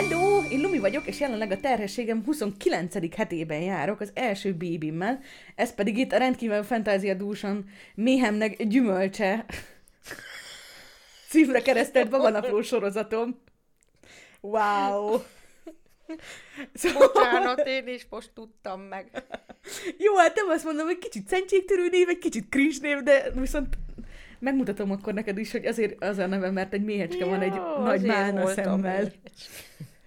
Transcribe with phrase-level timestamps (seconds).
[0.00, 3.16] Hello, én Lumi vagyok, és jelenleg a terhességem 29.
[3.16, 5.20] hetében járok az első bébimmel,
[5.54, 7.64] ez pedig itt a rendkívül fantáziadúsan
[7.94, 9.44] méhemnek gyümölcse
[11.28, 13.40] címre keresztelt babanapló sorozatom.
[14.40, 15.18] Wow!
[16.72, 17.10] Szóval...
[17.12, 19.10] Bocsánat, én is most tudtam meg.
[19.98, 23.78] Jó, hát nem azt mondom, hogy kicsit szentségtörő név, egy kicsit kris név, de viszont
[24.38, 27.60] megmutatom akkor neked is, hogy azért az a neve, mert egy méhecske Jó, van egy
[27.78, 29.12] nagy málna szemmel.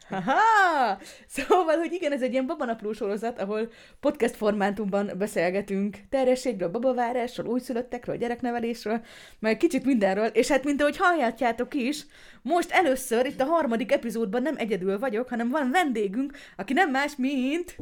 [0.09, 0.99] Haha!
[1.27, 8.17] Szóval, hogy igen, ez egy ilyen babanapló sorozat, ahol podcast formátumban beszélgetünk terhességről, babavárásról, újszülöttekről,
[8.17, 9.01] gyereknevelésről,
[9.39, 12.05] meg kicsit mindenről, és hát mint ahogy hallhatjátok is,
[12.41, 17.15] most először itt a harmadik epizódban nem egyedül vagyok, hanem van vendégünk, aki nem más,
[17.15, 17.77] mint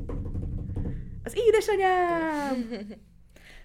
[1.23, 2.69] az édesanyám!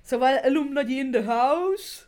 [0.02, 2.02] Szóval Lum nagy in the house!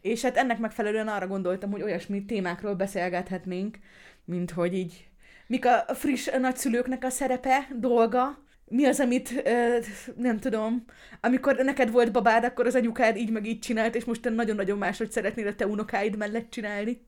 [0.00, 3.78] És hát ennek megfelelően arra gondoltam, hogy olyasmi témákról beszélgethetnénk,
[4.24, 5.08] mint hogy így
[5.46, 9.42] mik a friss nagyszülőknek a szerepe, dolga, mi az, amit
[10.16, 10.84] nem tudom,
[11.20, 14.78] amikor neked volt babád, akkor az anyukád így meg így csinált, és most te nagyon-nagyon
[14.78, 17.06] máshogy szeretnél a te unokáid mellett csinálni.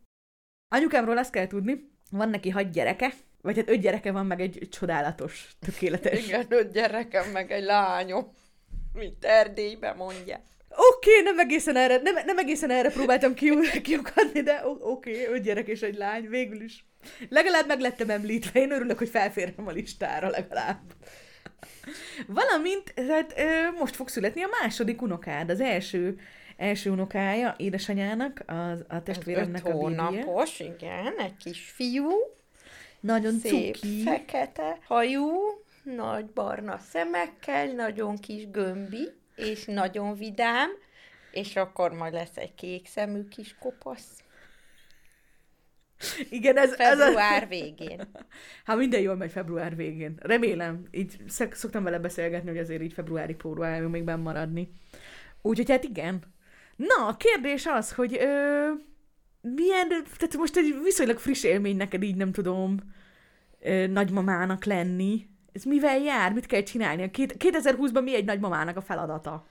[0.69, 4.69] Anyukámról azt kell tudni, van neki hat gyereke, vagy hát öt gyereke van, meg egy
[4.71, 6.27] csodálatos, tökéletes.
[6.27, 8.33] Igen, öt gyerekem, meg egy lányom,
[8.93, 10.41] mint Erdélybe mondja.
[10.71, 13.35] Oké, okay, nem egészen erre, nem, nem egészen erre próbáltam
[13.83, 16.85] kiukadni, de oké, okay, öt gyerek és egy lány, végül is.
[17.29, 20.81] Legalább meg lettem említve, én örülök, hogy felférnem a listára legalább.
[22.27, 26.19] Valamint, hát ö, most fog születni a második unokád, az első,
[26.57, 29.83] első unokája édesanyának, az, a testvéremnek a bébie.
[29.83, 32.11] hónapos, igen, egy kis fiú.
[33.01, 34.03] Nagyon szép, cuki.
[34.03, 35.31] fekete hajú,
[35.83, 39.09] nagy barna szemekkel, nagyon kis gömbi,
[39.39, 40.71] és nagyon vidám,
[41.33, 44.23] és akkor majd lesz egy kék szemű kis kopasz.
[46.31, 46.75] Igen, ez...
[46.75, 47.47] Február ez a...
[47.47, 48.01] végén.
[48.65, 50.15] Hát minden jól megy február végén.
[50.19, 50.87] Remélem.
[50.91, 51.17] Így
[51.51, 54.73] szoktam vele beszélgetni, hogy azért így februári próbálja még benn maradni.
[55.43, 56.23] Úgyhogy hát igen.
[56.77, 58.71] Na, a kérdés az, hogy ö,
[59.41, 62.79] milyen, tehát most egy viszonylag friss élmény neked így nem tudom
[63.61, 65.27] ö, nagymamának lenni.
[65.59, 66.33] Ez mivel jár?
[66.33, 67.11] Mit kell csinálni?
[67.13, 69.47] 2020-ban mi egy nagymamának a feladata?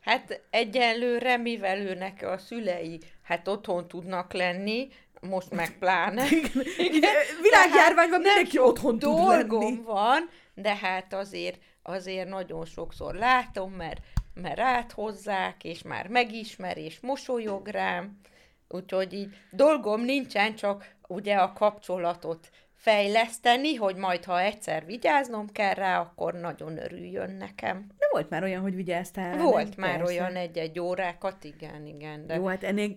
[0.00, 4.88] Hát egyelőre, mivel őnek a szülei hát otthon tudnak lenni,
[5.20, 6.24] most meg pláne.
[6.30, 7.12] Igen, Igen.
[7.42, 14.00] Világjárványban mindenki otthon tud dolgom van, de hát azért, azért nagyon sokszor látom, mert,
[14.34, 18.20] mert áthozzák, és már megismer, és mosolyog rám.
[18.68, 22.50] Úgyhogy így dolgom nincsen, csak ugye a kapcsolatot
[22.80, 27.86] fejleszteni, hogy majd, ha egyszer vigyáznom kell rá, akkor nagyon örüljön nekem.
[27.98, 29.42] De volt már olyan, hogy vigyáztál rá?
[29.42, 29.88] Volt nem?
[29.88, 30.12] már Persze.
[30.12, 32.26] olyan egy-egy órákat, igen, igen.
[32.26, 32.96] De, Jó, hát ennél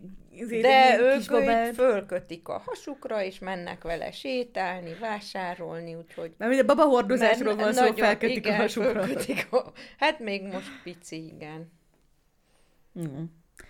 [0.62, 1.76] de ők babát...
[1.76, 6.34] fölkötik a hasukra, és mennek vele sétálni, vásárolni, úgyhogy...
[6.38, 9.04] Mert ugye babahordozásról van szó, felkötik igen, a hasukra.
[9.04, 9.72] Fölkötik a...
[9.98, 11.72] Hát még most pici, igen.
[13.00, 13.24] Mm.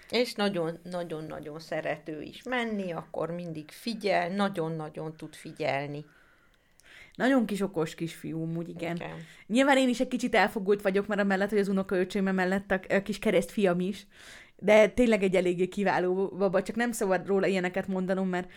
[0.10, 6.06] És nagyon-nagyon-nagyon szerető is menni, akkor mindig figyel, nagyon-nagyon tud figyelni.
[7.16, 8.96] Nagyon kis okos kisfiú, úgy igen.
[8.96, 9.08] Okay.
[9.48, 13.02] Nyilván én is egy kicsit elfogult vagyok, mert amellett, hogy az unokaöcséme mellett a, a
[13.02, 14.08] kis keresztfiam is,
[14.56, 18.52] de tényleg egy eléggé kiváló baba, csak nem szabad róla ilyeneket mondanom, mert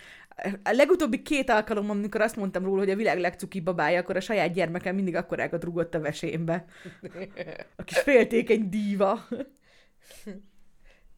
[0.63, 4.21] a legutóbbi két alkalom, amikor azt mondtam róla, hogy a világ legcuki babája, akkor a
[4.21, 6.65] saját gyermekem mindig akkorákat rugott a vesémbe.
[7.77, 9.27] A kis féltékeny díva.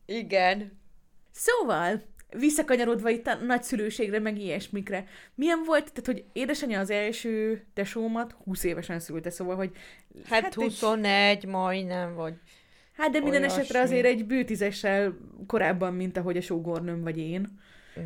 [0.09, 0.79] Igen.
[1.31, 5.07] Szóval, visszakanyarodva itt a nagyszülőségre, meg ilyesmikre.
[5.35, 9.71] Milyen volt, tehát, hogy édesanyja az első tesómat 20 évesen szülte, szóval, hogy...
[10.25, 11.45] Hát, hát 21 egy...
[11.47, 12.35] majdnem, vagy...
[12.97, 13.61] Hát de minden Olyasmi.
[13.61, 15.17] esetre azért egy bőtízessel
[15.47, 17.59] korábban, mint ahogy a sógornőm vagy én.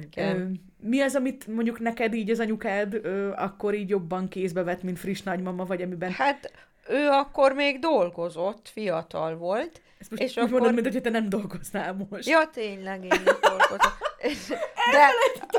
[0.02, 0.60] Igen.
[0.80, 4.98] Mi az, amit mondjuk neked így az anyukád ö, akkor így jobban kézbe vett, mint
[4.98, 6.10] friss nagymama, vagy amiben...
[6.10, 6.52] Hát
[6.88, 10.60] ő akkor még dolgozott, fiatal volt, ezt most és úgy akkor...
[10.60, 12.28] mondod, mint hogy te nem dolgoznál most.
[12.28, 13.92] Ja, tényleg, én is dolgozom.
[14.92, 15.08] De...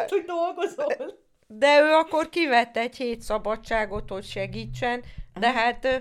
[0.08, 1.22] hogy dolgozol.
[1.48, 5.04] De ő akkor kivette egy hét szabadságot, hogy segítsen,
[5.40, 5.96] de hát ö,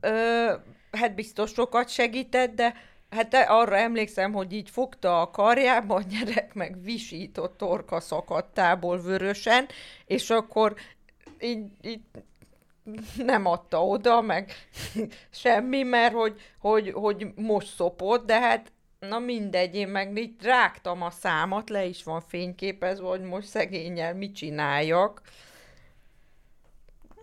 [0.00, 0.52] ö,
[0.92, 2.74] hát biztos sokat segített, de
[3.10, 9.66] hát arra emlékszem, hogy így fogta a karjába, a gyerek meg visított torka szakadtából vörösen,
[10.06, 10.74] és akkor
[11.40, 12.00] így, így
[13.16, 14.52] nem adta oda, meg
[15.30, 21.02] semmi, mert hogy, hogy, hogy most szopott, de hát na mindegy, én meg így rágtam
[21.02, 25.22] a számat, le is van fényképezve, hogy most szegényel mit csináljak.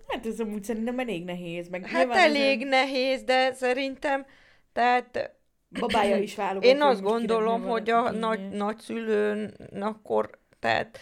[0.08, 1.68] Hát ez amúgy szerintem elég nehéz.
[1.70, 4.26] Meg hát elég ez nehéz, de szerintem,
[4.74, 5.36] tehát...
[5.80, 6.70] Babája is válogatja.
[6.70, 11.00] Én azt gondolom, hogy a nagy, nagyszülőn akkor, tehát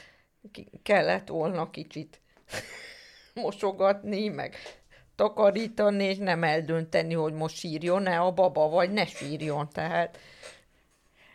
[0.84, 2.22] kellett volna kicsit
[3.42, 4.56] mosogatni, meg
[5.16, 10.18] takarítani, és nem eldönteni, hogy most sírjon-e a baba, vagy ne sírjon, tehát...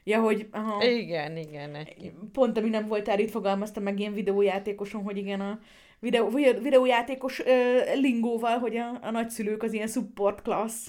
[0.04, 0.48] Ja, hogy...
[0.50, 0.84] Aha.
[0.84, 1.74] Igen, igen.
[1.74, 2.12] Egy...
[2.32, 5.58] Pont, ami nem voltál itt, fogalmaztam meg ilyen videójátékoson, hogy igen, a
[6.00, 6.28] videó,
[6.62, 7.46] videójátékos uh,
[7.94, 10.86] lingóval, hogy a, a nagyszülők az ilyen support class.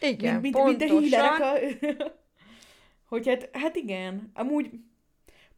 [0.00, 0.96] Igen, mint, mint, pontosan.
[0.96, 2.12] Mint a a...
[3.10, 4.70] hogy hát, hát igen, amúgy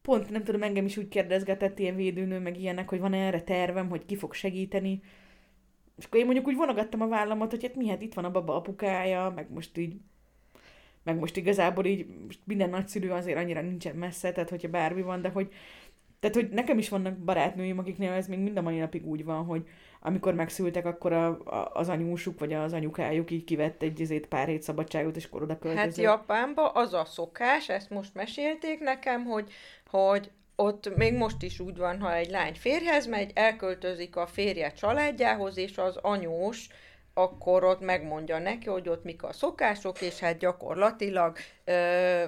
[0.05, 3.89] pont nem tudom, engem is úgy kérdezgetett ilyen védőnő, meg ilyenek, hogy van erre tervem,
[3.89, 5.01] hogy ki fog segíteni.
[5.97, 8.31] És akkor én mondjuk úgy vonogattam a vállamat, hogy hát mi, hát itt van a
[8.31, 9.95] baba apukája, meg most így
[11.03, 15.21] meg most igazából így most minden nagyszülő azért annyira nincsen messze, tehát hogyha bármi van,
[15.21, 15.53] de hogy
[16.19, 19.45] tehát, hogy nekem is vannak barátnőim, akiknél ez még mind a mai napig úgy van,
[19.45, 19.67] hogy
[20.01, 24.47] amikor megszültek, akkor a, a, az anyósuk vagy az anyukájuk így kivett egy ezért pár
[24.47, 25.85] hét szabadságot, és akkor oda költözött.
[25.85, 29.51] Hát Japánban az a szokás, ezt most mesélték nekem, hogy,
[29.95, 34.71] hogy ott még most is úgy van, ha egy lány férhez megy, elköltözik a férje
[34.71, 36.67] családjához, és az anyós
[37.13, 42.23] akkor ott megmondja neki, hogy ott mik a szokások, és hát gyakorlatilag ö,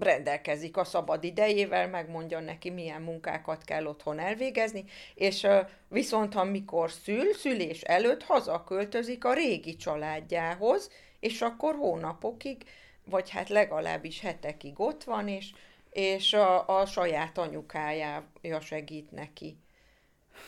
[0.00, 4.84] rendelkezik a szabad idejével, megmondja neki, milyen munkákat kell otthon elvégezni,
[5.14, 10.90] és ö, viszont ha mikor szül, szülés előtt hazaköltözik a régi családjához,
[11.20, 12.56] és akkor hónapokig,
[13.04, 15.52] vagy hát legalábbis hetekig ott van, és,
[15.92, 18.24] és a, a saját anyukája
[18.60, 19.56] segít neki.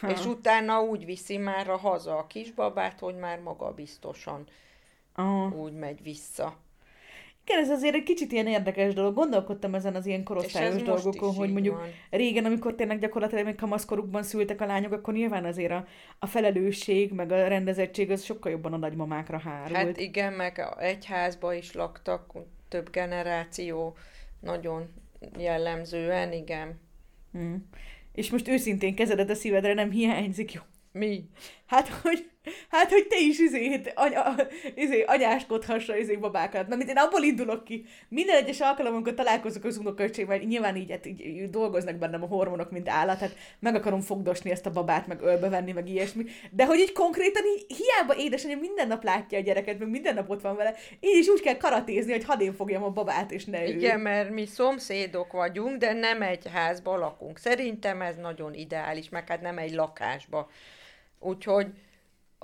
[0.00, 0.11] Ha.
[0.11, 4.46] És utána úgy viszi már a haza a kisbabát, hogy már maga biztosan
[5.14, 5.56] Aha.
[5.56, 6.56] úgy megy vissza.
[7.46, 9.14] Igen, ez azért egy kicsit ilyen érdekes dolog.
[9.14, 11.88] Gondolkodtam ezen az ilyen korosztályos dolgokon, hogy mondjuk van.
[12.11, 15.87] régen, amikor tényleg gyakorlatilag még kamaszkorukban szültek a lányok, akkor nyilván azért a,
[16.19, 19.76] a felelősség, meg a rendezettség az sokkal jobban a nagymamákra hárult.
[19.76, 22.32] Hát igen, meg egy házba is laktak,
[22.69, 23.96] több generáció,
[24.41, 25.04] nagyon
[25.38, 26.81] jellemzően, igen.
[27.32, 27.69] Hmm.
[28.12, 30.61] És most őszintén kezedet a szívedre nem hiányzik, jó?
[30.93, 31.29] Mi?
[31.67, 32.31] Hát, hogy,
[32.70, 34.35] hát, hogy te is izé, anya,
[34.75, 36.69] izé, anyáskodhassa izé babákat.
[36.69, 37.85] Na, mint én abból indulok ki.
[38.08, 42.26] Minden egyes alkalommal, amikor találkozok az unokaöcsével, nyilván így, hát, így, így, dolgoznak bennem a
[42.26, 46.25] hormonok, mint állat, hát meg akarom fogdosni ezt a babát, meg ölbevenni, meg ilyesmi.
[46.50, 50.31] De hogy így konkrétan így, hiába édesanyja minden nap látja a gyereket, meg minden nap
[50.31, 53.44] ott van vele, így is úgy kell karatézni, hogy hadd én fogjam a babát, és
[53.44, 53.67] ne ő.
[53.67, 57.38] Igen, mert mi szomszédok vagyunk, de nem egy házba lakunk.
[57.38, 60.50] Szerintem ez nagyon ideális, meg hát nem egy lakásba.
[61.20, 61.67] Úgyhogy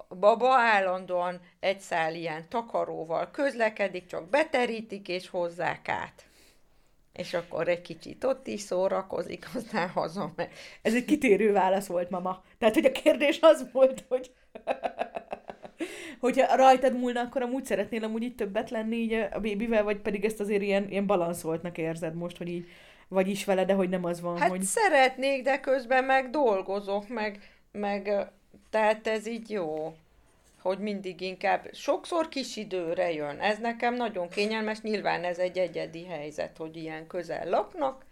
[0.08, 6.24] baba állandóan egy szál ilyen takaróval közlekedik, csak beterítik és hozzák át.
[7.12, 10.48] És akkor egy kicsit ott is szórakozik, aztán hazamegy.
[10.82, 12.42] Ez egy kitérő válasz volt, mama.
[12.58, 14.30] Tehát, hogy a kérdés az volt, hogy
[16.20, 20.24] hogyha rajtad múlna, akkor amúgy szeretnél amúgy így többet lenni így a bébivel, vagy pedig
[20.24, 22.68] ezt azért ilyen, ilyen balanszoltnak érzed most, hogy így
[23.08, 24.62] vagy is vele, de hogy nem az van, hát hogy...
[24.62, 27.38] szeretnék, de közben meg dolgozok, meg,
[27.72, 28.30] meg
[28.70, 29.94] tehát ez így jó,
[30.62, 33.38] hogy mindig inkább sokszor kis időre jön.
[33.38, 38.04] Ez nekem nagyon kényelmes, nyilván ez egy egyedi helyzet, hogy ilyen közel laknak,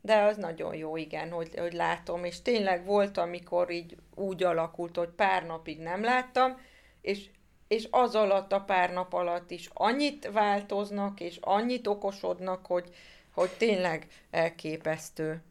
[0.00, 4.96] de az nagyon jó, igen, hogy, hogy látom, és tényleg volt, amikor így úgy alakult,
[4.96, 6.60] hogy pár napig nem láttam,
[7.00, 7.26] és,
[7.68, 12.94] és az alatt a pár nap alatt is annyit változnak, és annyit okosodnak, hogy,
[13.34, 15.42] hogy tényleg elképesztő.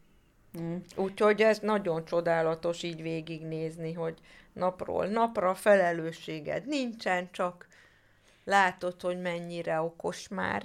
[0.59, 0.75] Mm.
[0.95, 4.17] Úgyhogy ez nagyon csodálatos így végignézni, hogy
[4.53, 7.67] napról napra felelősséged nincsen, csak
[8.43, 10.63] látod, hogy mennyire okos már.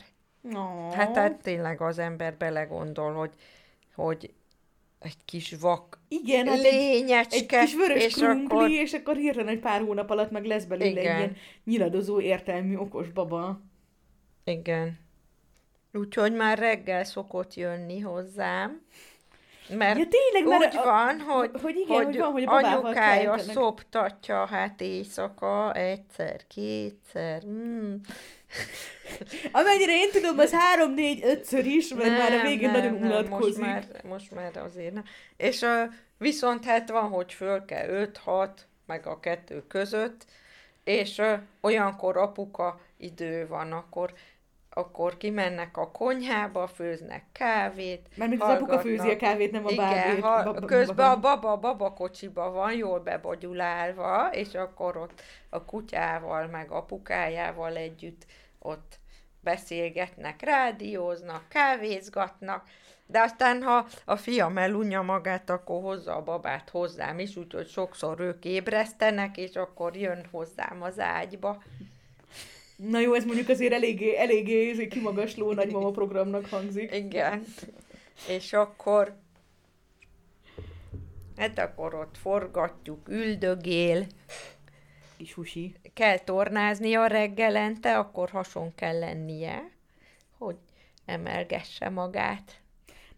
[0.55, 0.93] Oh.
[0.93, 3.35] Hát, hát tényleg az ember belegondol, hogy,
[3.95, 4.31] hogy
[4.99, 7.37] egy kis vak Igen, hát lényecske.
[7.37, 8.71] Egy, egy kis vörös és krumpli, akkor...
[8.71, 11.13] és akkor hirtelen egy pár hónap alatt meg lesz belőle Igen.
[11.13, 13.61] egy ilyen nyiladozó, értelmű, okos baba.
[14.45, 14.99] Igen.
[15.93, 18.83] Úgyhogy már reggel szokott jönni hozzám.
[19.69, 22.53] Mert ja, tényleg, mert úgy a, van, hogy, hogy, igen, hogy, hogy, van, hogy a
[22.53, 27.43] anyukája szoptatja hát éjszaka egyszer, kétszer.
[27.47, 27.95] Mm.
[29.53, 33.03] Amennyire én tudom, az három, négy, ötször is, mert nem, már a végén nem, nagyon
[33.03, 33.59] unatkozik.
[33.59, 35.05] Most már, most már azért nem.
[35.37, 40.25] És a, viszont hát van, hogy föl kell öt, hat, meg a kettő között,
[40.85, 44.13] és ö, olyankor apuka idő van, akkor
[44.79, 48.09] akkor kimennek a konyhába, főznek kávét.
[48.15, 51.57] Mert mint az apuka főzi a kávét, nem a Igen, ha, közben a baba a
[51.57, 58.27] babakocsiba van, jól bebogyulálva, és akkor ott a kutyával, meg apukájával együtt
[58.59, 58.99] ott
[59.41, 62.69] beszélgetnek, rádióznak, kávézgatnak,
[63.07, 68.21] de aztán, ha a fiam elunja magát, akkor hozza a babát hozzám is, úgyhogy sokszor
[68.21, 71.63] ők ébresztenek, és akkor jön hozzám az ágyba.
[72.77, 76.95] Na jó, ez mondjuk azért eléggé, eléggé egy kimagasló nagymama programnak hangzik.
[76.95, 77.45] Igen.
[78.29, 79.17] És akkor
[81.37, 84.07] Hát akkor ott forgatjuk, üldögél.
[85.17, 85.75] Kis husi.
[85.95, 89.71] Kell tornázni a reggelente, akkor hason kell lennie,
[90.39, 90.57] hogy
[91.05, 92.61] emelgesse magát.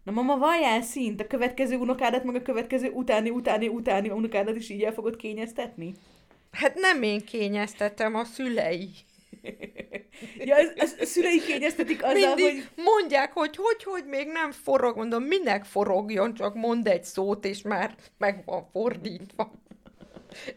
[0.03, 4.69] Na mama, valjál szint, a következő unokádat, meg a következő utáni, utáni, utáni unokádat is
[4.69, 5.93] így el fogod kényeztetni?
[6.51, 8.89] Hát nem én kényeztetem, a szülei.
[10.37, 12.83] Ja, ez, a szülei kényeztetik azzal, Mindig hogy...
[12.85, 17.61] mondják, hogy hogy, hogy még nem forog, mondom, minek forogjon, csak mond egy szót, és
[17.61, 19.51] már meg van fordítva.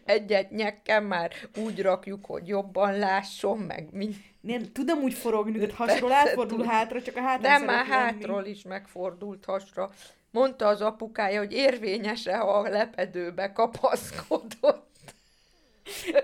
[0.05, 1.31] Egyet nyekkem már
[1.63, 4.09] úgy rakjuk, hogy jobban lásson, meg mi.
[4.41, 8.11] Nem, tudom úgy forogni, hogy hasról átfordul hátra, csak a hátán Nem, már szeret lenni.
[8.11, 9.91] hátról is megfordult hasra.
[10.31, 14.91] Mondta az apukája, hogy érvényese, ha a lepedőbe kapaszkodott.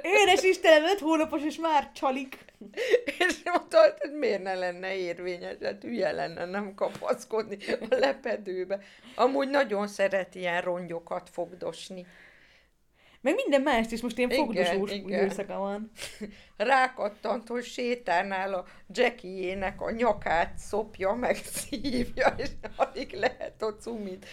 [0.01, 2.37] Édes Istenem, öt hónapos, és már csalik.
[3.05, 7.57] És mondta, hogy miért ne lenne érvényes, hát hülye lenne nem kapaszkodni
[7.89, 8.79] a lepedőbe.
[9.15, 12.05] Amúgy nagyon szeret ilyen rongyokat fogdosni.
[13.21, 15.91] Meg minden mást is most ilyen fogdosós időszaka van.
[16.57, 24.25] Rákattant, hogy sétálnál a Jackie-ének a nyakát szopja, meg szívja, és alig lehet a cumit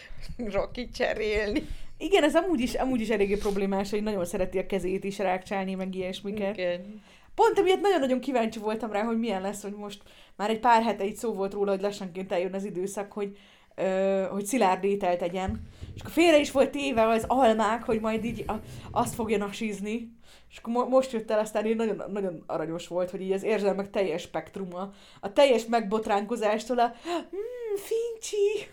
[0.72, 1.68] kicserélni.
[1.98, 5.74] Igen, ez amúgy is, amúgy is eléggé problémás, hogy nagyon szereti a kezét is rákcsálni,
[5.74, 6.56] meg ilyesmiket.
[6.56, 7.02] Igen.
[7.34, 10.02] Pont emiatt nagyon-nagyon kíváncsi voltam rá, hogy milyen lesz, hogy most
[10.36, 13.38] már egy pár hete itt szó volt róla, hogy lassanként eljön az időszak, hogy,
[13.74, 15.60] ö, hogy szilárd ételt tegyen.
[15.94, 18.52] És akkor félre is volt téve az almák, hogy majd így a,
[18.90, 20.14] azt fogja nasizni.
[20.50, 23.42] És akkor mo- most jött el, aztán így nagyon, nagyon aranyos volt, hogy így az
[23.42, 28.70] érzelmek teljes spektruma, a teljes megbotránkozástól a mm, fincsi,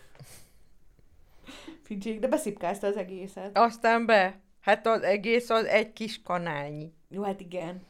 [1.81, 3.57] fincsi, de beszipkázta az egészet.
[3.57, 4.39] Aztán be.
[4.61, 6.93] Hát az egész az egy kis kanálnyi.
[7.09, 7.81] Jó, hát igen.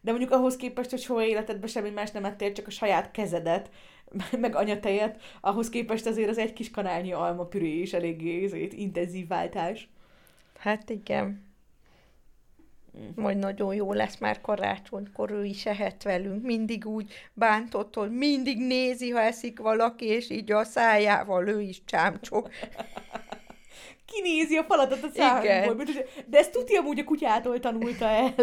[0.00, 3.70] De mondjuk ahhoz képest, hogy soha életedben semmi más nem ettél, csak a saját kezedet,
[4.40, 9.28] meg anyatejet, ahhoz képest azért az egy kis kanálnyi alma püré is eléggé ezért, intenzív
[9.28, 9.88] váltás.
[10.58, 11.47] Hát igen.
[13.14, 16.42] Majd nagyon jó lesz már karácsonykor, ő is ehet velünk.
[16.42, 21.84] Mindig úgy bántott, hogy mindig nézi, ha eszik valaki, és így a szájával ő is
[21.84, 22.48] csámcsog.
[24.12, 25.84] Kinézi a falatot a szájából,
[26.26, 28.34] de ezt tudja amúgy a kutyától tanulta el.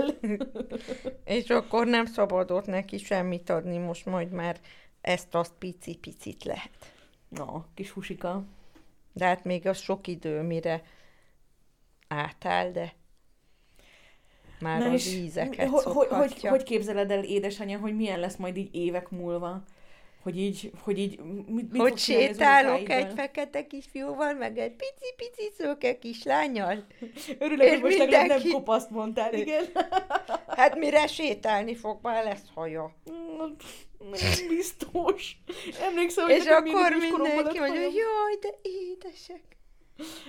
[1.37, 4.59] És akkor nem szabadott neki semmit adni, most majd már
[5.01, 6.93] ezt-azt pici-picit lehet.
[7.29, 8.43] Na, kis husika.
[9.13, 10.83] De hát még az sok idő, mire
[12.07, 12.93] átáll, de
[14.59, 18.57] már Na az ízeket hogy, hogy, hogy, hogy képzeled el, édesanyja, hogy milyen lesz majd
[18.57, 19.63] így évek múlva?
[20.23, 25.97] Hogy így, hogy így, mit, mit hogy sétálok egy fekete kisfiúval, meg egy pici-pici szőke
[25.97, 26.85] kislányjal.
[27.39, 29.65] Örülök, hogy most legalább nem mindenki- kopaszt mondtál, igen.
[30.47, 32.95] Hát mire sétálni fog, már lesz haja.
[33.99, 35.37] Nem biztos.
[35.81, 37.81] Emlékszem, hogy És akkor mindenki mondja, hajam.
[37.81, 39.41] jaj, de édesek.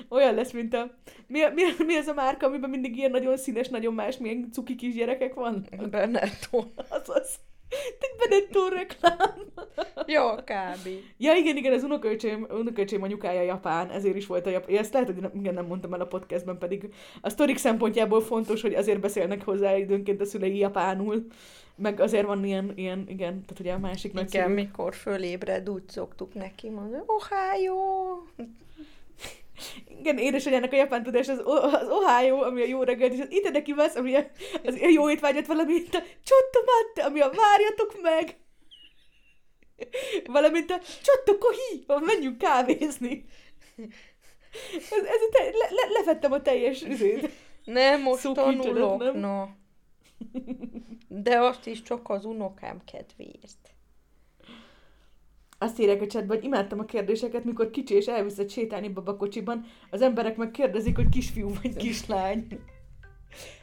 [0.08, 0.90] Olyan lesz, mint a...
[1.26, 4.74] Mi, mi, mi az a márka, amiben mindig ilyen nagyon színes, nagyon más, milyen cuki
[4.74, 5.66] kisgyerekek van?
[5.90, 6.72] Benetton.
[6.88, 7.34] Azaz.
[7.98, 9.52] Te Benetton reklám.
[10.06, 10.88] Jó, kb.
[11.18, 14.76] Ja, igen, igen, az unoköcsém, unoköcsém anyukája japán, ezért is volt a japán.
[14.76, 18.62] Ezt lehet, hogy nem, igen, nem mondtam el a podcastben, pedig a sztorik szempontjából fontos,
[18.62, 21.26] hogy azért beszélnek hozzá időnként a szülei japánul,
[21.76, 24.54] meg azért van ilyen, ilyen igen, tehát ugye a másik Igen, nagyszülők.
[24.54, 27.74] mikor fölébred, úgy szoktuk neki mondani, Ohio!
[29.98, 33.50] Igen, édesanyjának a japán tudás az, az Ohio, ami a jó reggelt, és az ide
[33.50, 34.26] neki vesz, ami a,
[34.64, 38.36] az a jó étvágyat, valamint a csottomatte, ami a várjatok meg.
[40.24, 43.24] Valamint a csottokohi, menjünk kávézni.
[44.74, 47.30] Ez, ez a te, le, le, lefettem a teljes üzét.
[47.64, 49.16] Nem, most Szukicsodat, tanulok, nem?
[49.16, 49.46] no.
[51.08, 53.75] De azt is csak az unokám kedvéért.
[55.58, 60.02] Azt írják a chatban, hogy imádtam a kérdéseket, mikor kicsi és elviszed sétálni babakocsiban, az
[60.02, 62.46] emberek meg kérdezik, hogy kisfiú vagy kislány.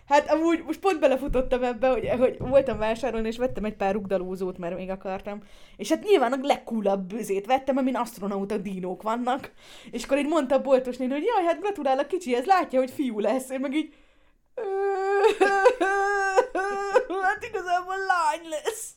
[0.07, 4.57] Hát amúgy most pont belefutottam ebbe, hogy, hogy voltam vásárolni, és vettem egy pár rugdalózót,
[4.57, 5.43] mert még akartam.
[5.77, 9.51] És hát nyilván a legcoolabb bőzét vettem, amin asztronauta dinók vannak.
[9.91, 13.19] És akkor így mondta a boltos néni, hogy jaj, hát gratulálok kicsihez, látja, hogy fiú
[13.19, 13.49] lesz.
[13.49, 13.93] Én meg így...
[17.23, 18.95] Hát igazából lány lesz.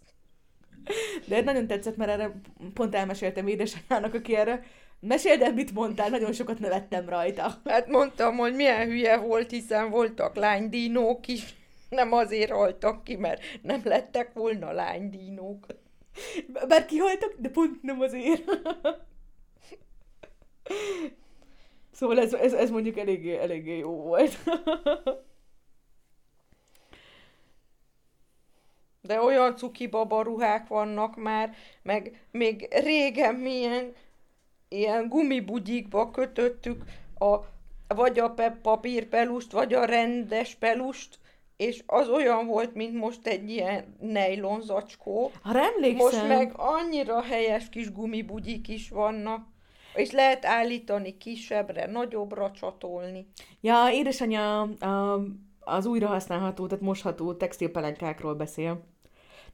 [1.29, 2.33] De nagyon tetszett, mert erre
[2.75, 4.65] pont elmeséltem édesanyának, aki erre
[5.01, 7.55] meséld el, mit mondtál, nagyon sokat nevettem rajta.
[7.65, 11.55] Hát mondtam, hogy milyen hülye volt, hiszen voltak lánydínók is.
[11.89, 15.67] Nem azért haltak ki, mert nem lettek volna lánydínók.
[16.69, 18.43] Bár kihaltak, de pont nem azért.
[21.93, 24.39] Szóval ez, ez, ez mondjuk eléggé, eléggé jó volt.
[29.07, 33.93] De olyan cuki baba ruhák vannak már, meg még régen milyen
[34.69, 36.85] ilyen gumibugyikba kötöttük
[37.19, 37.37] a
[37.89, 41.19] vagy a pe- papírpelust, vagy a rendes pelust,
[41.57, 45.31] és az olyan volt, mint most egy ilyen nejlon zacskó.
[45.43, 45.97] Ha emlékszem.
[45.97, 49.47] Most meg annyira helyes kis gumibugyik is vannak,
[49.95, 53.27] és lehet állítani kisebbre, nagyobbra csatolni.
[53.61, 54.69] Ja, édesanyja
[55.61, 58.85] az újrahasználható, tehát mosható textilpelenkákról beszél.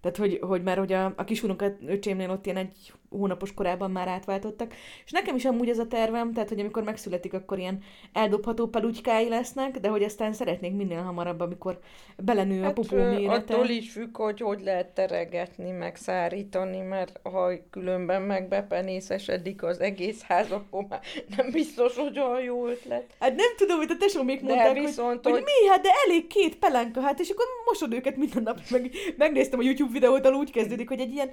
[0.02, 1.40] Tehát, hogy, hogy már ugye a, a kis
[1.87, 4.75] öcsémnél ott ilyen egy hónapos korában már átváltottak.
[5.04, 9.28] És nekem is amúgy ez a tervem, tehát hogy amikor megszületik, akkor ilyen eldobható pelugykái
[9.28, 11.78] lesznek, de hogy aztán szeretnék minél hamarabb, amikor
[12.16, 13.54] belenő hát, a popó mérete.
[13.54, 19.81] Attól is függ, hogy hogy lehet teregetni, meg szárítani, mert ha különben meg bepenészesedik az
[19.81, 21.00] egész ház, akkor már
[21.37, 23.04] nem biztos, hogy olyan jó ötlet.
[23.21, 25.88] Hát nem tudom, hogy a tesó még mondták, viszont, hogy, hogy, hogy, mi, hát de
[26.07, 28.61] elég két pelenka, hát és akkor mosod őket minden nap.
[28.71, 31.31] Meg, megnéztem a YouTube videót, úgy kezdődik, hogy egy ilyen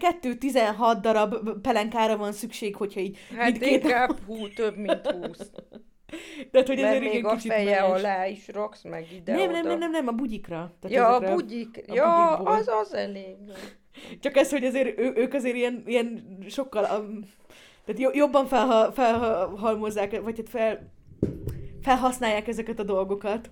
[0.00, 3.82] 12-16 darab pelenkára van szükség, hogyha így hát mindkét...
[3.82, 5.50] inkább hú, több, mint húsz.
[6.50, 7.90] De hogy ezért még a feje más.
[7.90, 10.72] alá is raksz meg ide Nem, nem, nem, nem, nem, a bugyikra.
[10.80, 11.84] Tehát ja, a bugyik.
[11.88, 13.36] A ja, az az elég.
[14.20, 17.20] Csak ez, hogy azért ő, ők azért ilyen, ilyen sokkal, um,
[17.84, 20.92] tehát jobban felha, felhalmozzák, vagy hát fel,
[21.82, 23.50] felhasználják ezeket a dolgokat,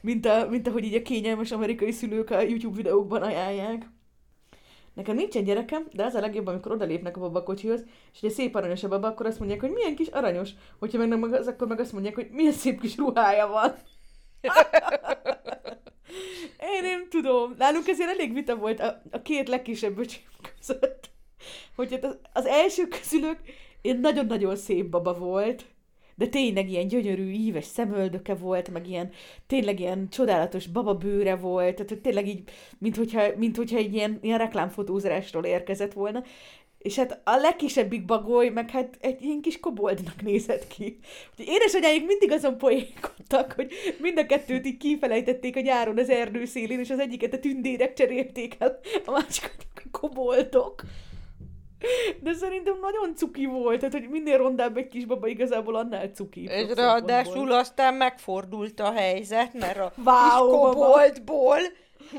[0.00, 3.86] mint, a, mint ahogy így a kényelmes amerikai szülők a YouTube videókban ajánlják.
[4.96, 8.84] Nekem nincsen gyerekem, de az a legjobb, amikor odalépnek a babakocsihoz, és egy szép aranyos
[8.84, 10.50] a baba, akkor azt mondják, hogy milyen kis aranyos.
[10.78, 13.74] Hogyha meg nem az, akkor meg azt mondják, hogy milyen szép kis ruhája van.
[16.74, 17.54] Én nem tudom.
[17.58, 20.22] Nálunk ezért elég vita volt a, a két legkisebb öcsém
[20.58, 21.10] között.
[21.74, 23.38] Hogy hát az, az első közülük
[23.80, 25.64] én nagyon-nagyon szép baba volt,
[26.16, 29.10] de tényleg ilyen gyönyörű, íves szemöldöke volt, meg ilyen,
[29.46, 32.42] tényleg ilyen csodálatos bababőre volt, tehát tényleg így,
[32.78, 36.24] mint hogyha, mint hogyha egy ilyen, ilyen reklámfotózásról érkezett volna.
[36.78, 40.98] És hát a legkisebbik bagoly, meg hát egy ilyen kis koboldnak nézett ki.
[41.30, 46.44] Úgyhogy édesanyáik mindig azon poénkodtak, hogy mind a kettőt így kifelejtették a nyáron az erdő
[46.44, 50.82] szélén, és az egyiket a tündérek cserélték el, a másikat a koboldok.
[52.20, 56.42] De szerintem nagyon cuki volt, tehát hogy minél rondább egy kisbaba igazából annál cuki.
[56.42, 61.58] És ráadásul aztán megfordult a helyzet, mert a wow, kis koboltból,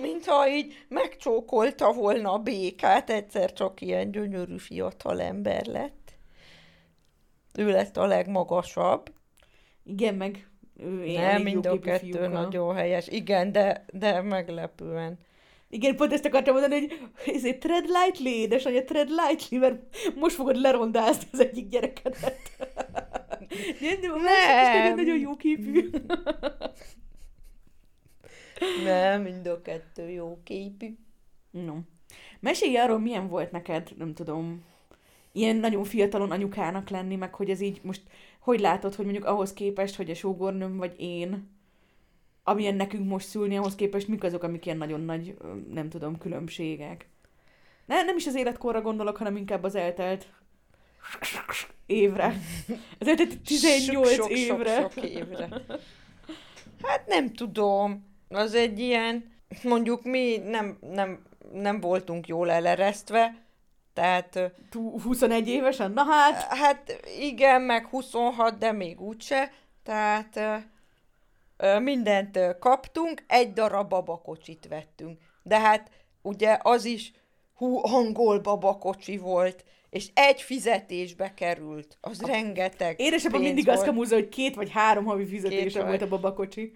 [0.02, 6.12] mintha így megcsókolta volna a békát, egyszer csak ilyen gyönyörű fiatal ember lett.
[7.58, 9.12] Ő lett a legmagasabb.
[9.84, 10.48] Igen, meg
[10.80, 12.28] ő Nem, mind a kettő fiúka.
[12.28, 13.08] nagyon helyes.
[13.08, 15.20] Igen, de, de meglepően.
[15.70, 16.88] Igen, pont ezt akartam mondani,
[17.24, 22.40] hogy ez egy tread lightly, édesanyja, tread lightly, mert most fogod lerondázni az egyik gyerekedet.
[23.80, 24.96] nem, nem, nem.
[24.96, 25.90] nagyon jó képű.
[28.84, 30.98] nem, mind a kettő jó képű.
[31.52, 31.76] No.
[32.40, 34.64] Mesélj arról, milyen volt neked, nem tudom,
[35.32, 38.02] ilyen nagyon fiatalon anyukának lenni, meg hogy ez így most,
[38.40, 41.57] hogy látod, hogy mondjuk ahhoz képest, hogy a sógornőm vagy én,
[42.48, 45.38] amilyen nekünk most szülni, ahhoz képest mik azok, amik ilyen nagyon nagy,
[45.74, 47.10] nem tudom, különbségek.
[47.86, 50.28] Ne, nem is az életkorra gondolok, hanem inkább az eltelt
[51.86, 52.40] évre.
[53.00, 54.82] Az eltelt 18 sok, sok, évre.
[54.82, 55.48] Sok, sok évre.
[56.84, 58.06] Hát nem tudom.
[58.30, 59.32] Az egy ilyen,
[59.64, 63.46] mondjuk mi nem, nem, nem voltunk jól eleresztve,
[63.94, 64.40] tehát...
[65.04, 65.92] 21 évesen?
[65.92, 66.42] Na hát...
[66.42, 69.52] Hát igen, meg 26, de még úgyse.
[69.84, 70.40] Tehát
[71.82, 75.20] mindent kaptunk, egy darab babakocsit vettünk.
[75.44, 75.90] De hát
[76.22, 77.12] ugye az is
[77.54, 81.98] hú, angol babakocsi volt, és egy fizetésbe került.
[82.02, 83.78] Az a rengeteg Édesapám mindig volt.
[83.78, 86.74] azt kamúzza, hogy két vagy három havi fizetése volt a babakocsi.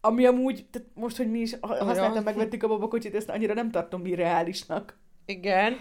[0.00, 4.06] Ami amúgy, tehát most, hogy mi is használtam, megvettük a babakocsit, ezt annyira nem tartom
[4.06, 4.98] irreálisnak.
[5.26, 5.80] Igen.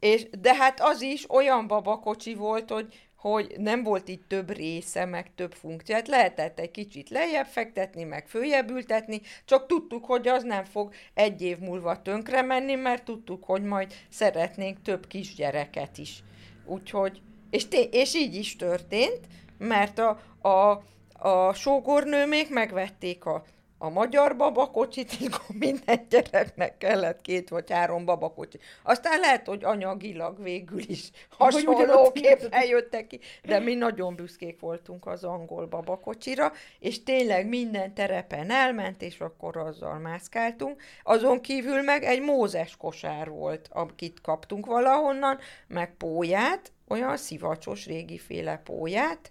[0.00, 5.04] És, de hát az is olyan babakocsi volt, hogy hogy nem volt itt több része,
[5.04, 5.94] meg több funkció.
[5.94, 10.92] Hát lehetett egy kicsit lejjebb fektetni, meg följebb ültetni, csak tudtuk, hogy az nem fog
[11.14, 16.22] egy év múlva tönkre menni, mert tudtuk, hogy majd szeretnénk több kisgyereket is.
[16.66, 19.20] Úgyhogy, és, té- és így is történt,
[19.58, 20.82] mert a, a,
[21.28, 23.44] a sógornőmék megvették a
[23.78, 28.58] a magyar babakocsit, akkor minden gyereknek kellett két vagy három babakocsi.
[28.82, 35.24] Aztán lehet, hogy anyagilag végül is hasonlóképpen jöttek ki, de mi nagyon büszkék voltunk az
[35.24, 40.82] angol babakocsira, és tényleg minden terepen elment, és akkor azzal mászkáltunk.
[41.02, 48.60] Azon kívül meg egy mózes kosár volt, akit kaptunk valahonnan, meg póját, olyan szivacsos régiféle
[48.64, 49.30] póját,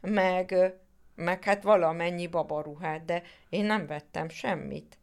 [0.00, 0.74] meg
[1.22, 4.96] meg hát valamennyi babaruhát, de én nem vettem semmit.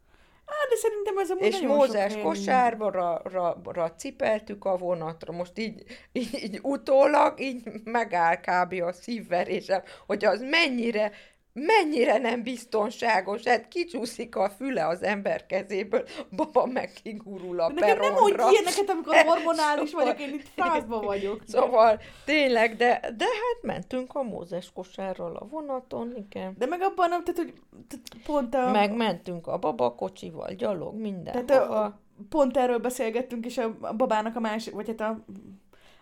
[0.49, 5.34] Á, de szerintem ez a És Mózes kosárba ra, ra, ra, cipeltük a vonatra.
[5.34, 8.82] Most így, így, így utólag így megáll kb.
[8.82, 11.12] a szívverésem, hogy az mennyire
[11.53, 16.03] mennyire nem biztonságos, hát kicsúszik a füle az ember kezéből,
[16.35, 18.43] baba meg kigurul a De nekem nem peronra.
[18.43, 21.41] mondj ilyeneket, amikor hormonális vagyok, én itt fázba vagyok.
[21.47, 26.55] Szóval tényleg, de, de hát mentünk a Mózes kosárral a vonaton, igen.
[26.57, 27.53] De meg abban nem, tehát, hogy
[27.88, 28.71] tehát pont a...
[28.71, 31.45] Meg mentünk a babakocsival, gyalog, minden.
[31.45, 35.25] Tehát a, pont erről beszélgettünk, és a a babának a másik, vagy hát a,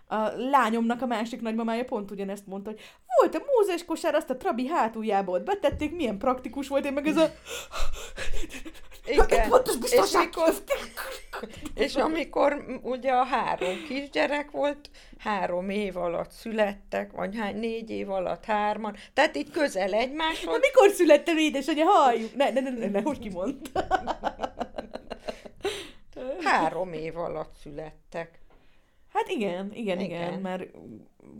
[0.07, 2.81] a lányomnak a másik nagymamája pont ugyanezt mondta, hogy
[3.19, 7.07] volt a mózes kosár, azt a trabi hátuljába ott betették, milyen praktikus volt, én meg
[7.07, 7.31] ez a...
[9.05, 9.49] Igen.
[9.49, 10.53] Pontos És, mikor,
[11.85, 18.09] és amikor ugye a három kisgyerek volt, három év alatt születtek, vagy hány, négy év
[18.09, 22.35] alatt hárman, tehát itt közel Na egymáshoz, mikor születtem édesanyja, halljuk?
[22.35, 23.87] Ne, ne, ne, ne, ne hogy kimondta?
[26.43, 28.39] három év alatt születtek.
[29.17, 30.39] Hát igen, igen, igen, Igen.
[30.39, 30.63] mert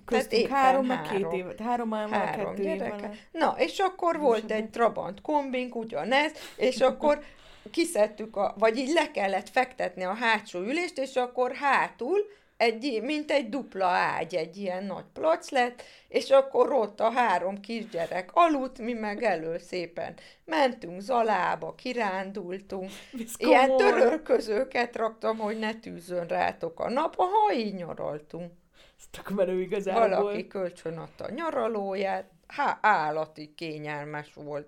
[0.06, 1.30] köztünk három, meg három.
[1.30, 3.12] két év, három, három, Három kettő gyereke.
[3.32, 7.24] Na, és akkor volt egy Trabant kombink, ugyanez, és akkor
[7.72, 12.20] kiszedtük, a, vagy így le kellett fektetni a hátsó ülést, és akkor hátul,
[12.58, 17.60] egy, mint egy dupla ágy, egy ilyen nagy plac lett, és akkor ott a három
[17.60, 20.14] kisgyerek aludt, mi meg elő szépen
[20.46, 22.92] mentünk zalába, kirándultunk,
[23.38, 28.52] ilyen törölközőket raktam, hogy ne tűzzön rátok a nap, ha így nyaraltunk.
[28.98, 30.10] Ez tök menő igazából.
[30.10, 34.68] Valaki kölcsön adta a nyaralóját, há, állati kényelmes volt.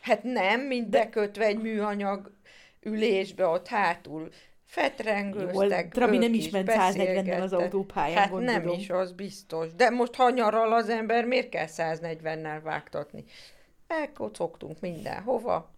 [0.00, 2.32] Hát nem, mint bekötve egy műanyag
[2.80, 4.30] ülésbe ott hátul
[4.64, 8.62] fetrengőztek, Trabi nem is ment 140-nel az autópályán, Hát gondolom.
[8.62, 9.74] nem is, az biztos.
[9.74, 13.24] De most ha nyaral az ember, miért kell 140-nel vágtatni?
[13.86, 15.72] Elkocogtunk mindenhova.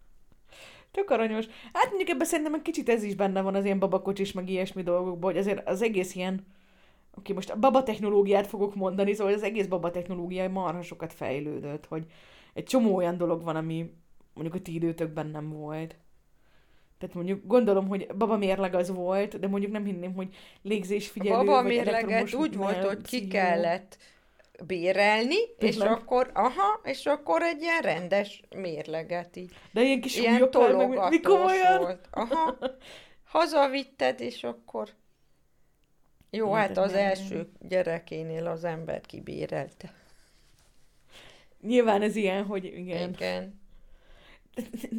[0.90, 1.46] Tök aranyos.
[1.72, 4.83] Hát mondjuk ebben szerintem egy kicsit ez is benne van az ilyen babakocsis, meg ilyesmi
[4.83, 6.46] dolgokban, hogy azért az egész ilyen,
[7.16, 11.87] oké, most a baba technológiát fogok mondani, szóval az egész baba technológia marha sokat fejlődött,
[11.87, 12.07] hogy
[12.55, 13.92] egy csomó olyan dolog van, ami
[14.35, 15.96] mondjuk a ti időtökben nem volt.
[16.99, 21.45] Tehát mondjuk gondolom, hogy baba mérleg az volt, de mondjuk nem hinném, hogy légzésfigyelő, a
[21.45, 23.99] baba mérleget úgy volt, hogy ki kellett
[24.67, 25.91] bérelni, és Tényleg?
[25.91, 29.53] akkor, aha, és akkor egy ilyen rendes mérleget így.
[29.73, 32.09] De ilyen kis Ilyen meg tologatós volt.
[32.11, 32.59] Aha.
[33.33, 34.89] Hazavitted, és akkor...
[36.31, 37.01] Jó, Hát hát az nem.
[37.05, 39.93] első gyerekénél az ember kibérelte.
[41.61, 43.13] Nyilván ez ilyen, hogy igen.
[43.13, 43.61] Igen.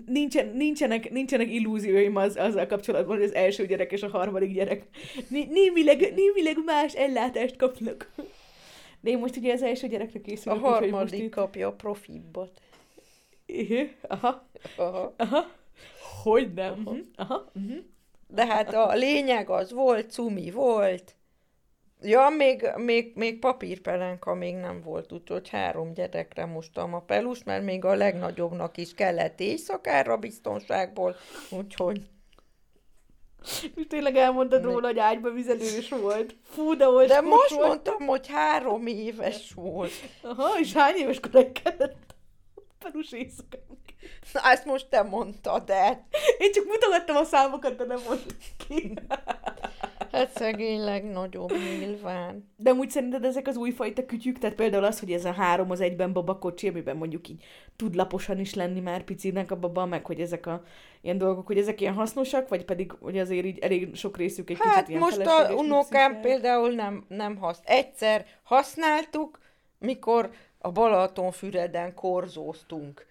[0.05, 4.83] Nincsen, nincsenek, nincsenek illúzióim az, azzal kapcsolatban, hogy az első gyerek és a harmadik gyerek
[5.29, 8.11] né- némileg, némileg más ellátást kapnak.
[9.01, 11.29] De én most ugye az első gyerekre A készülök, most harmadik itt...
[11.31, 12.61] kapja a profibbat.
[14.07, 15.13] Aha, Aha.
[15.17, 15.51] aha.
[16.23, 16.83] Hogy nem?
[16.85, 16.97] Aha.
[17.15, 17.51] Aha.
[17.53, 17.77] mhm.
[18.27, 21.15] De hát a lényeg az volt, cumi volt.
[22.01, 27.63] Ja, még, még, még papírpelenka még nem volt, úgyhogy három gyerekre mostam a pelus, mert
[27.63, 31.15] még a legnagyobbnak is kellett éjszakára biztonságból,
[31.49, 32.01] úgyhogy
[33.87, 34.71] tényleg elmondtad Mi?
[34.71, 36.35] róla, hogy ágyba vizelős volt.
[36.43, 37.07] Fú, de volt.
[37.07, 39.91] De most mondtam, hogy három éves volt.
[40.21, 42.15] Aha, és hány éves koráig kellett
[42.79, 43.57] pelus éjszaka?
[44.33, 46.07] Na, ezt most te mondtad el.
[46.37, 48.93] Én csak mutogattam a számokat, de nem mondtam ki.
[50.11, 52.49] Hát szegény legnagyobb nyilván.
[52.55, 55.81] De úgy szerinted ezek az újfajta kütyük, tehát például az, hogy ez a három az
[55.81, 57.43] egyben babakocsi, amiben mondjuk így
[57.75, 60.63] tud laposan is lenni már picinek a baba, meg hogy ezek a
[61.01, 64.57] ilyen dolgok, hogy ezek ilyen hasznosak, vagy pedig, hogy azért így elég sok részük egy
[64.59, 67.59] Hát kicsit ilyen most a unokám például nem, nem hasz.
[67.63, 69.39] Egyszer használtuk,
[69.79, 73.05] mikor a Balatonfüreden korzóztunk.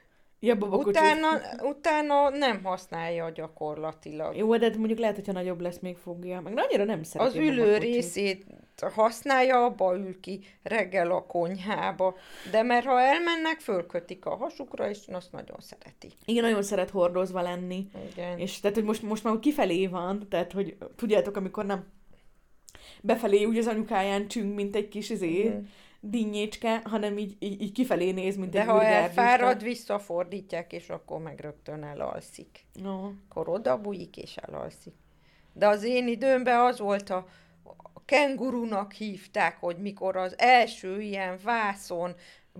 [0.46, 0.54] Ja.
[0.66, 1.28] Utána,
[1.62, 4.37] utána nem használja gyakorlatilag.
[4.37, 6.40] Jó, de mondjuk lehet, hogyha nagyobb lesz, még fogja.
[6.40, 7.82] Meg annyira nem szereti Az ülő babakocsit.
[7.92, 8.44] részét
[8.94, 12.14] használja, abba ül ki reggel a konyhába.
[12.50, 16.09] De mert ha elmennek, fölkötik a hasukra, és azt nagyon szereti.
[16.24, 17.87] Igen, nagyon szeret hordozva lenni.
[18.12, 18.38] Igen.
[18.38, 21.87] És tehát, hogy most, most már kifelé van, tehát, hogy tudjátok, amikor nem
[23.02, 25.59] befelé úgy az anyukáján csüng, mint egy kis izé, Mhm.
[26.00, 31.20] Dinnyécske, hanem így, így, így kifelé néz, mint De egy ha elfárad, visszafordítják, és akkor
[31.20, 32.66] meg rögtön elalszik.
[32.72, 33.11] No.
[33.28, 34.94] Akkor oda bújik és elalszik.
[35.52, 37.26] De az én időmben az volt a,
[37.92, 42.14] a kengurunak hívták, hogy mikor az első ilyen vászon,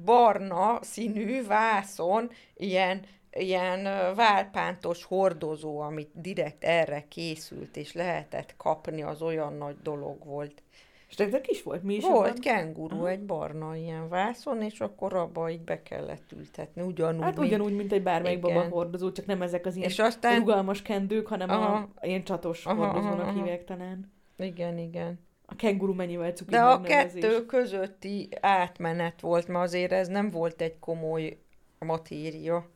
[0.05, 3.83] barna színű vászon, ilyen, ilyen
[4.15, 10.63] válpántos hordozó, amit direkt erre készült, és lehetett kapni, az olyan nagy dolog volt.
[11.09, 11.83] És nektek is volt?
[11.83, 12.41] Mi is Volt abban?
[12.41, 13.09] kenguru, Aha.
[13.09, 17.75] egy barna ilyen vászon, és akkor abba így be kellett ültetni, ugyanúgy, Hát mint- ugyanúgy,
[17.77, 18.55] mint egy bármelyik Igen.
[18.55, 21.89] baba hordozó, csak nem ezek az ilyen És aztán, rugalmas kendők, hanem Aha.
[21.95, 23.39] a ilyen csatos Aha, hordozónak aha, aha.
[23.39, 24.13] hívják talán.
[24.39, 25.25] igen, igen.
[25.47, 30.61] A kenguru mennyivel cuki De a kettő közötti átmenet volt, mert azért ez nem volt
[30.61, 31.39] egy komoly
[31.79, 32.69] matéria.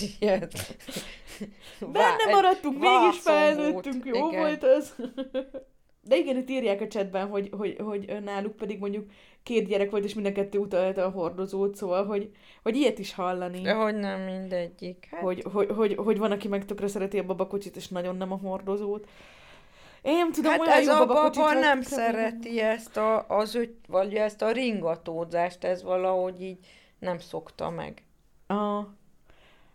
[1.80, 4.40] Benne maradtunk, mégis felnőttünk, jó igen.
[4.40, 4.94] volt az.
[6.04, 9.10] De igen, itt írják a chatben, hogy, hogy, hogy náluk pedig mondjuk
[9.42, 12.30] két gyerek volt, és mind a kettő utalta a hordozót, szóval, hogy,
[12.62, 13.60] hogy ilyet is hallani.
[13.60, 15.08] De hogy nem mindegyik.
[15.10, 15.20] Hát...
[15.20, 18.36] Hogy, hogy, hogy, hogy, van, aki meg tökre szereti a babakocsit, és nagyon nem a
[18.36, 19.08] hordozót.
[20.02, 23.74] Én nem tudom, hát olyan ez jó a baba nem szereti ezt a, az öt,
[23.88, 26.58] vagy ezt a ringatózást, ez valahogy így
[26.98, 28.02] nem szokta meg.
[28.46, 28.84] Ah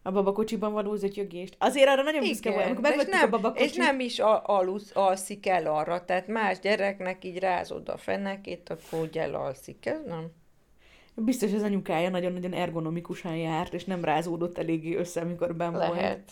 [0.08, 1.56] a babakocsiban való zötyögést.
[1.58, 3.66] Azért arra nagyon büszke volt, amikor megvettük nem, a babakocsit.
[3.66, 9.00] És nem is alusz, alszik el arra, tehát más gyereknek így rázod a fenekét, akkor
[9.00, 10.26] úgy elalszik, ez nem?
[11.16, 15.96] Biztos az anyukája nagyon-nagyon ergonomikusan járt, és nem rázódott eléggé össze, amikor ben Lehet.
[15.96, 16.32] volt.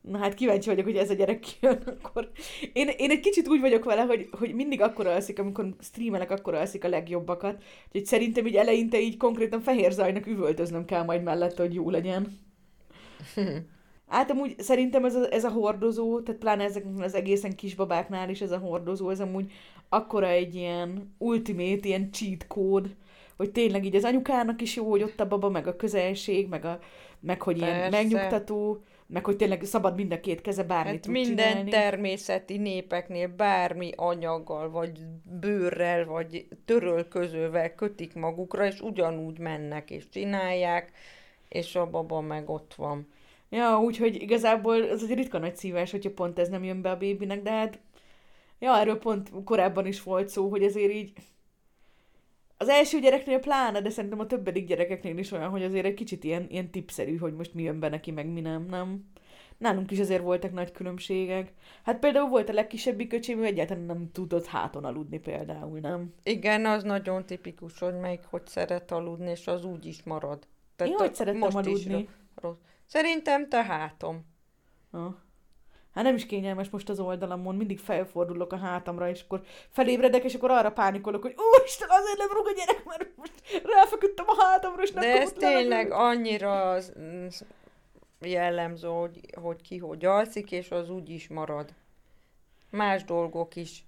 [0.00, 2.30] Na hát kíváncsi vagyok, hogy ez a gyerek kijön, akkor...
[2.72, 6.54] Én, én egy kicsit úgy vagyok vele, hogy, hogy mindig akkor alszik, amikor streamelek, akkor
[6.54, 7.62] alszik a legjobbakat.
[7.86, 12.50] Úgyhogy szerintem így eleinte így konkrétan fehér zajnak üvöltöznöm kell majd mellette, hogy jó legyen.
[14.12, 18.40] Hát amúgy szerintem ez a, ez a hordozó, tehát pláne ezeknek az egészen kisbabáknál is
[18.40, 19.52] ez a hordozó, ez amúgy
[19.88, 22.94] akkora egy ilyen ultimate, ilyen cheat kód,
[23.36, 26.64] hogy tényleg így az anyukának is jó, hogy ott a baba, meg a közelség, meg,
[26.64, 26.78] a,
[27.20, 27.76] meg hogy Persze.
[27.76, 31.70] ilyen megnyugtató, meg hogy tényleg szabad mind a két keze bármit hát minden csinálni.
[31.70, 34.98] természeti népeknél bármi anyaggal, vagy
[35.40, 40.92] bőrrel, vagy törölközővel kötik magukra, és ugyanúgy mennek és csinálják,
[41.52, 43.08] és a baba meg ott van.
[43.48, 46.96] Ja, úgyhogy igazából ez egy ritka nagy szívás, hogyha pont ez nem jön be a
[46.96, 47.80] bébinek, de hát
[48.58, 51.12] ja, erről pont korábban is volt szó, hogy ezért így
[52.56, 56.24] az első gyereknél pláne, de szerintem a többedik gyerekeknél is olyan, hogy azért egy kicsit
[56.24, 59.10] ilyen, ilyen tipszerű, hogy most mi jön be neki, meg mi nem, nem.
[59.58, 61.52] Nálunk is azért voltak nagy különbségek.
[61.82, 66.14] Hát például volt a legkisebbik öcsém, ő egyáltalán nem tudott háton aludni például, nem?
[66.22, 70.46] Igen, az nagyon tipikus, hogy melyik hogy szeret aludni, és az úgy is marad.
[70.86, 71.98] Én hogy szerettem most aludni?
[71.98, 72.56] Is rossz.
[72.86, 74.26] Szerintem te hátom.
[74.90, 75.20] Ha.
[75.94, 80.34] Hát nem is kényelmes most az oldalamon, mindig felfordulok a hátamra, és akkor felébredek, és
[80.34, 83.32] akkor arra pánikolok, hogy úristen, azért nem rúg a gyerek, mert most
[83.64, 86.92] ráfeküdtem a hátamra, és nem De ez tényleg annyira az
[88.20, 91.74] jellemző, hogy, hogy ki hogy alszik, és az úgy is marad.
[92.70, 93.84] Más dolgok is.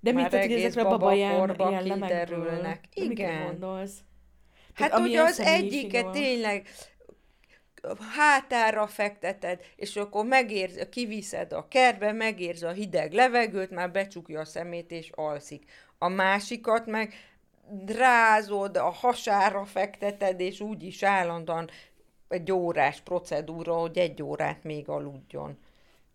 [0.00, 2.78] De mit tudod, hogy ezekre a baba jellemekből?
[2.94, 3.42] Igen.
[3.42, 3.98] Mit gondolsz?
[4.78, 6.12] Hát ugye az egyiket van.
[6.12, 6.68] tényleg
[8.16, 14.44] hátára fekteted, és akkor megérz, kiviszed a kertbe, megérzi a hideg levegőt, már becsukja a
[14.44, 15.70] szemét és alszik.
[15.98, 17.14] A másikat meg
[17.70, 21.70] drázod, a hasára fekteted, és úgy is állandóan
[22.28, 25.58] egy órás procedúra, hogy egy órát még aludjon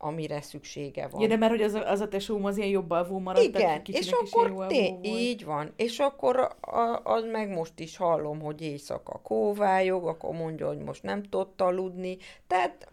[0.04, 1.22] amire szüksége van.
[1.22, 4.12] Ja, de mert hogy az, az a tesóm az ilyen jobb alvó maradt, Igen, és
[4.12, 5.74] akkor té- így van.
[5.76, 11.04] És akkor a, az meg most is hallom, hogy éjszaka kóvályog, akkor mondja, hogy most
[11.04, 12.18] nem tudott aludni.
[12.48, 12.88] Tehát,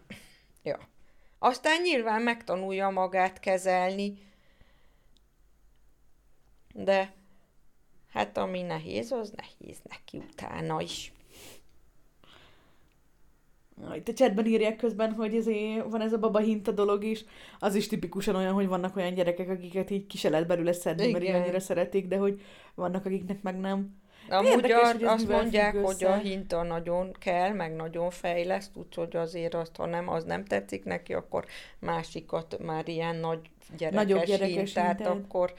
[0.63, 0.79] ja.
[1.39, 4.17] Aztán nyilván megtanulja magát kezelni,
[6.73, 7.13] de
[8.11, 11.11] hát ami nehéz, az nehéz neki utána is.
[13.95, 17.25] Itt a chatben írják közben, hogy ezért van ez a baba hinta dolog is.
[17.59, 21.07] Az is tipikusan olyan, hogy vannak olyan gyerekek, akiket így ki se lehet belőle szedni,
[21.07, 21.21] Igen.
[21.21, 22.41] mert annyira szeretik, de hogy
[22.75, 23.99] vannak, akiknek meg nem.
[24.29, 29.53] Amúgy Érdekes, hogy azt mondják, hogy a hinta nagyon kell, meg nagyon fejleszt, úgyhogy azért
[29.53, 31.45] azt, ha nem, az nem tetszik neki, akkor
[31.79, 33.39] másikat már ilyen nagy
[33.77, 35.53] gyerekes, Nagyobb gyerekes hintát, hintát, akkor,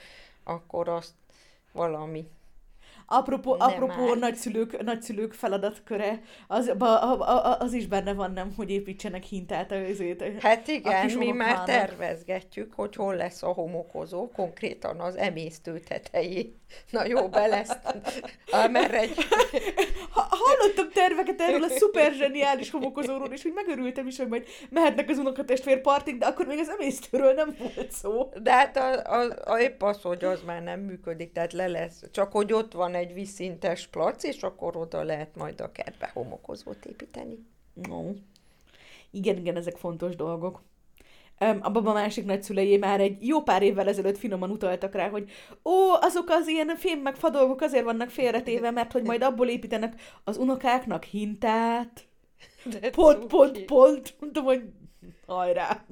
[0.44, 1.12] akkor azt
[1.72, 2.27] valami
[3.07, 9.23] Apropó, apropó nagyszülők, nagyszülők feladatköre, az, a, a, az is benne van, nem, hogy építsenek
[9.23, 10.25] hintát a özét.
[10.41, 16.55] Hát igen, mi már tervezgetjük, hogy hol lesz a homokozó, konkrétan az emésztő tetejé.
[16.91, 17.77] Na jó, be lesz.
[18.65, 19.15] Amerre egy...
[20.11, 25.09] Ha, hallottam terveket erről a szuper zseniális homokozóról, és hogy megörültem is, hogy majd mehetnek
[25.09, 28.29] az unokatestvér partig, de akkor még az emésztőről nem volt szó.
[28.43, 32.03] De hát a, a, a, épp az, hogy az már nem működik, tehát le lesz.
[32.13, 36.85] Csak hogy ott van egy vízszintes plac, és akkor oda lehet majd a kertbe homokozót
[36.85, 37.47] építeni.
[37.89, 38.13] No.
[39.11, 40.63] Igen, igen, ezek fontos dolgok.
[41.38, 45.31] A baba másik nagyszülei már egy jó pár évvel ezelőtt finoman utaltak rá, hogy
[45.64, 50.01] ó, azok az ilyen fém meg fadolgok azért vannak félretéve, mert hogy majd abból építenek
[50.25, 52.05] az unokáknak hintát.
[52.81, 54.14] De pont, pont, pont.
[54.21, 54.62] Mondtam, hogy
[55.27, 55.85] hajrá.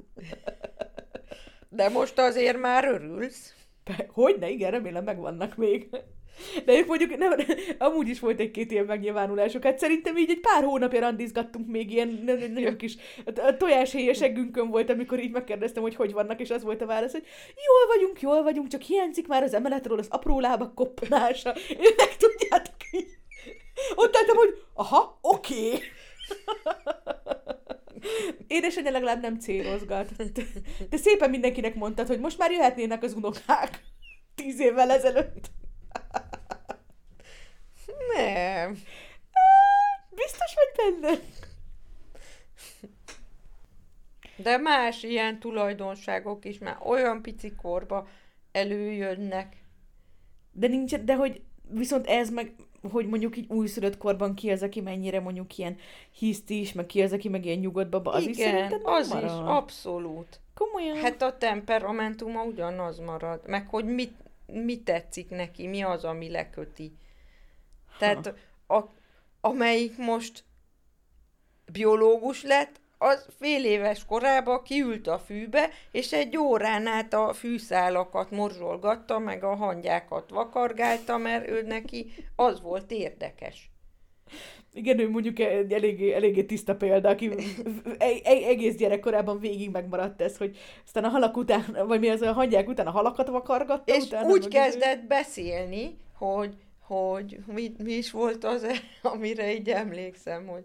[1.69, 3.55] De most azért már örülsz.
[4.07, 5.89] Hogy ne, igen, remélem megvannak még.
[6.65, 7.33] De ők mondjuk, nem,
[7.77, 9.63] amúgy is volt egy-két ilyen megnyilvánulások.
[9.63, 12.21] Hát szerintem így egy pár hónapja randizgattunk még ilyen
[12.53, 12.95] nagyon kis
[13.57, 17.25] tojáshéjes eggünkön volt, amikor így megkérdeztem, hogy hogy vannak, és az volt a válasz, hogy
[17.65, 21.53] jól vagyunk, jól vagyunk, csak hiányzik már az emeletről az apró lábak koppanása.
[21.97, 23.07] Meg tudjátok így
[23.95, 25.67] Ott álltam, hogy aha, oké.
[25.67, 25.79] Okay.
[28.47, 30.09] Édesanyja legalább nem célozgat.
[30.89, 33.83] De szépen mindenkinek mondtad, hogy most már jöhetnének az unokák.
[34.35, 35.51] Tíz évvel ezelőtt.
[38.15, 38.77] Nem.
[40.09, 41.19] Biztos vagy benne?
[44.35, 48.07] De más ilyen tulajdonságok is már olyan pici korba
[48.51, 49.57] előjönnek.
[50.51, 52.53] De nincs, de hogy viszont ez meg,
[52.91, 55.77] hogy mondjuk így újszülött korban ki az, aki mennyire mondjuk ilyen
[56.11, 59.29] hisztis, meg ki az, aki meg ilyen nyugodt baba, az Igen, is az marad.
[59.29, 60.39] is, abszolút.
[60.53, 60.97] Komolyan.
[60.97, 64.13] Hát a temperamentuma ugyanaz marad, meg hogy mit,
[64.45, 66.91] mit tetszik neki, mi az, ami leköti.
[68.01, 68.33] Tehát
[68.67, 68.79] a,
[69.41, 70.43] amelyik most
[71.71, 78.31] biológus lett, az fél éves korában kiült a fűbe, és egy órán át a fűszálakat
[78.31, 83.71] morzsolgatta, meg a hangyákat vakargálta, mert ő neki az volt érdekes.
[84.73, 87.31] Igen, ő mondjuk egy eléggé, eléggé tiszta példa, aki
[87.97, 92.21] e- e- egész gyerekkorában végig megmaradt ez, hogy aztán a halak után, vagy mi az
[92.21, 93.95] a hangyák után a halakat vakargatta.
[93.95, 95.07] És utána, úgy kezdett ő...
[95.07, 96.55] beszélni, hogy,
[96.91, 98.65] hogy mi, mi is volt az,
[99.01, 100.63] amire így emlékszem, hogy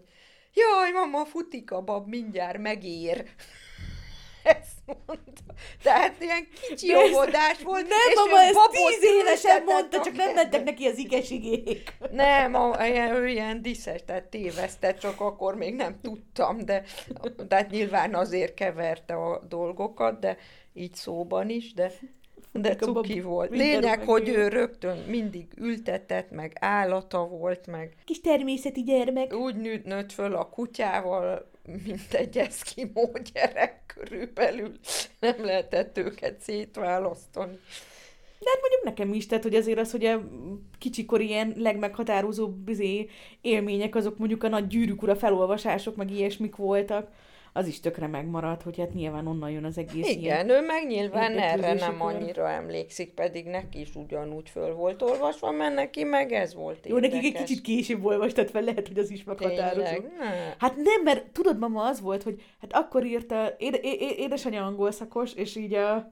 [0.53, 3.23] jaj, mama, futik a bab, mindjárt megér.
[4.43, 5.41] Ezt mondta.
[5.83, 7.87] Tehát ilyen kicsi óvodás volt.
[7.87, 11.97] Nem, és mama, ez tíz évesen mondta, csak nem mentek neki az igesigék.
[12.11, 16.83] Nem, a, ilyen, ő ilyen diszestet tévesztett, csak akkor még nem tudtam, de,
[17.47, 20.37] de hát nyilván azért keverte a dolgokat, de
[20.73, 21.91] így szóban is, de
[22.51, 23.49] de cuki volt.
[23.49, 27.95] Lényeg, hogy ő rögtön mindig ültetett, meg állata volt, meg...
[28.05, 29.33] Kis természeti gyermek.
[29.33, 31.51] Úgy nőtt, nőtt föl a kutyával,
[31.85, 34.71] mint egy eszkimó gyerek körülbelül.
[35.19, 37.59] Nem lehetett őket szétválasztani.
[38.39, 40.21] De hát mondjuk nekem is, tehát hogy azért az, hogy a
[40.77, 43.09] kicsikor ilyen legmeghatározóbb bizé
[43.41, 47.11] élmények, azok mondjuk a nagy gyűrűk ura felolvasások, meg ilyesmik voltak
[47.57, 51.37] az is tökre megmaradt, hogy hát nyilván onnan jön az egész Igen, ő meg nyilván
[51.37, 56.55] erre nem annyira emlékszik, pedig neki is ugyanúgy föl volt olvasva, mert neki meg ez
[56.55, 60.03] volt Jó, nekik egy kicsit később olvastad fel, lehet, hogy az is meghatározó.
[60.57, 63.77] Hát nem, mert tudod, mama, az volt, hogy hát akkor írta, éde,
[64.17, 66.07] édesanyja angol szakos, és így a,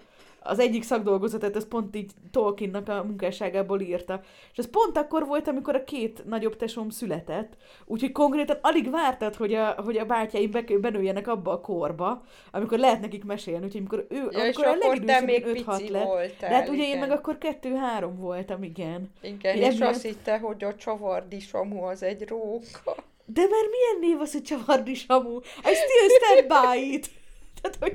[0.45, 4.21] az egyik szakdolgozatát, ez pont így Tolkiennak a munkásságából írta.
[4.51, 7.53] És ez pont akkor volt, amikor a két nagyobb tesóm született,
[7.85, 13.01] úgyhogy konkrétan alig vártad, hogy a, hogy a bátyáim benőjenek abba a korba, amikor lehet
[13.01, 16.03] nekik mesélni, úgyhogy amikor ő, ja, amikor a legidősebb 5-6 lett.
[16.03, 16.93] Voltál, de hát ugye igen.
[16.93, 19.11] én meg akkor 2-3 voltam, igen.
[19.21, 22.95] Igen, és azt hitte, hogy a csavardi Samu az egy róka.
[23.25, 25.37] De mert milyen név az, hogy csavardi Samu?
[25.37, 27.09] I still stand by it!
[27.61, 27.93] Tehát, hogy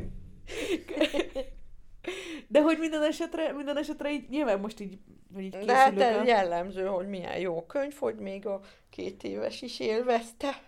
[2.48, 4.98] de hogy minden esetre, minden esetre így, nyilván most így,
[5.34, 6.24] hogy így De hát ez a...
[6.24, 8.60] jellemző, hogy milyen jó könyv, hogy még a
[8.90, 10.62] két éves is élvezte.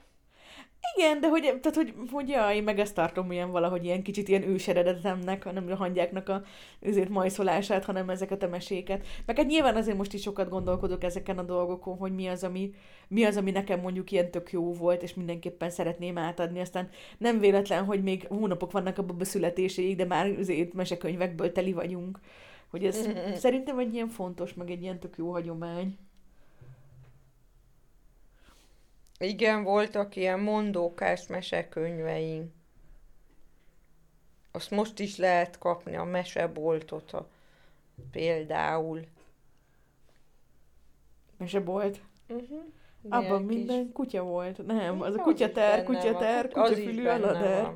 [0.97, 4.29] Igen, de hogy, tehát, hogy, hogy ja, én meg ezt tartom ilyen valahogy ilyen kicsit
[4.29, 6.43] ilyen őseredetemnek, hanem a hangyáknak a
[6.87, 9.07] azért majszolását, hanem ezeket a meséket.
[9.27, 12.75] Meg hát nyilván azért most is sokat gondolkodok ezeken a dolgokon, hogy mi az, ami,
[13.09, 16.61] mi az, ami nekem mondjuk ilyen tök jó volt, és mindenképpen szeretném átadni.
[16.61, 21.73] Aztán nem véletlen, hogy még hónapok vannak a baba születéséig, de már azért mesekönyvekből teli
[21.73, 22.19] vagyunk.
[22.71, 25.99] Hogy ez szerintem egy ilyen fontos, meg egy ilyen tök jó hagyomány.
[29.23, 32.53] Igen, voltak ilyen mondókás mesekönyveink.
[34.53, 37.29] Azt most is lehet kapni, a meseboltot a,
[38.11, 39.07] például.
[41.37, 42.01] Mesebolt?
[42.29, 42.65] Uh-huh.
[43.09, 43.93] Abban minden kis...
[43.93, 44.67] kutya volt.
[44.67, 47.75] Nem, az, az a kutyater, kutyater, kutyafülű alader.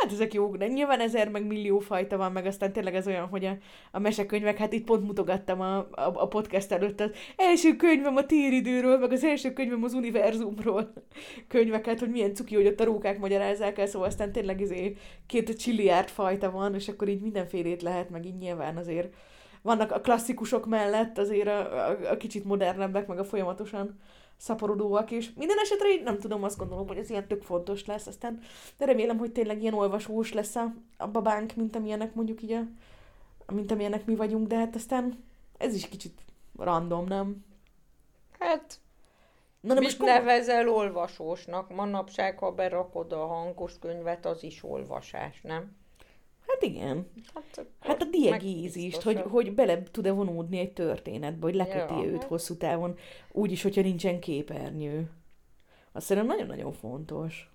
[0.00, 3.26] Hát ezek jók, de nyilván ezer meg millió fajta van, meg aztán tényleg ez olyan,
[3.26, 3.56] hogy a,
[3.90, 8.26] a mesekönyvek, hát itt pont mutogattam a, a, a podcast előtt az első könyvem a
[8.26, 10.92] téridőről, meg az első könyvem az univerzumról
[11.48, 15.56] könyveket, hogy milyen cuki, hogy ott a rókák magyarázzák el, szóval aztán tényleg izé két
[15.56, 19.14] csilliárd fajta van, és akkor így mindenfélét lehet, meg így nyilván azért
[19.62, 23.98] vannak a klasszikusok mellett azért a, a, a kicsit modernebbek, meg a folyamatosan
[24.36, 28.06] szaporodóak, és minden esetre így nem tudom, azt gondolom, hogy ez ilyen tök fontos lesz,
[28.06, 28.40] aztán
[28.78, 33.52] de remélem, hogy tényleg ilyen olvasós lesz a, a babánk, mint amilyenek mondjuk így a,
[33.52, 35.24] mint amilyenek mi vagyunk, de hát aztán
[35.58, 36.20] ez is kicsit
[36.56, 37.44] random, nem?
[38.38, 38.78] Hát,
[39.60, 41.74] Na, de most nevezel olvasósnak?
[41.74, 45.76] Manapság, ha berakod a hangos könyvet, az is olvasás, nem?
[46.56, 47.06] Hát igen.
[47.34, 52.22] Hát, hát a diegézist, hogy, hogy bele tud-e vonódni egy történetbe, hogy leköti ja, őt
[52.22, 52.96] hosszú távon,
[53.32, 55.10] úgyis, hogyha nincsen képernyő.
[55.92, 57.50] Azt szerintem nagyon-nagyon fontos.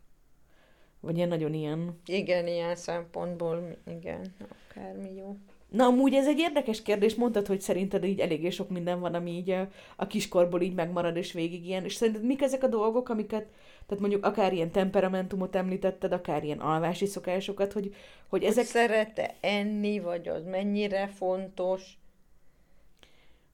[0.99, 2.01] Vagy ilyen nagyon ilyen...
[2.05, 4.35] Igen, ilyen szempontból, igen,
[4.69, 5.37] akármi jó.
[5.69, 9.31] Na, amúgy ez egy érdekes kérdés, mondtad, hogy szerinted így eléggé sok minden van, ami
[9.31, 11.83] így a, a kiskorból így megmarad, és végig ilyen.
[11.83, 13.47] És szerinted mik ezek a dolgok, amiket,
[13.91, 17.95] tehát mondjuk akár ilyen temperamentumot említetted, akár ilyen alvási szokásokat, hogy,
[18.27, 18.55] hogy ezek...
[18.55, 21.97] Hogy szerette enni, vagy az mennyire fontos.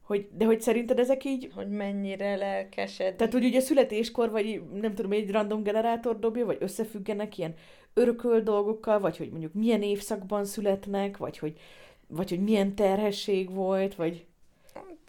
[0.02, 1.50] Hogy, de hogy szerinted ezek így...
[1.54, 3.14] Hogy mennyire lelkesed.
[3.14, 7.54] Tehát, hogy ugye születéskor, vagy nem tudom, egy random generátor dobja, vagy összefüggenek ilyen
[7.94, 11.58] örököl dolgokkal, vagy hogy mondjuk milyen évszakban születnek, vagy hogy
[12.06, 14.26] vagy hogy milyen terhesség volt, vagy...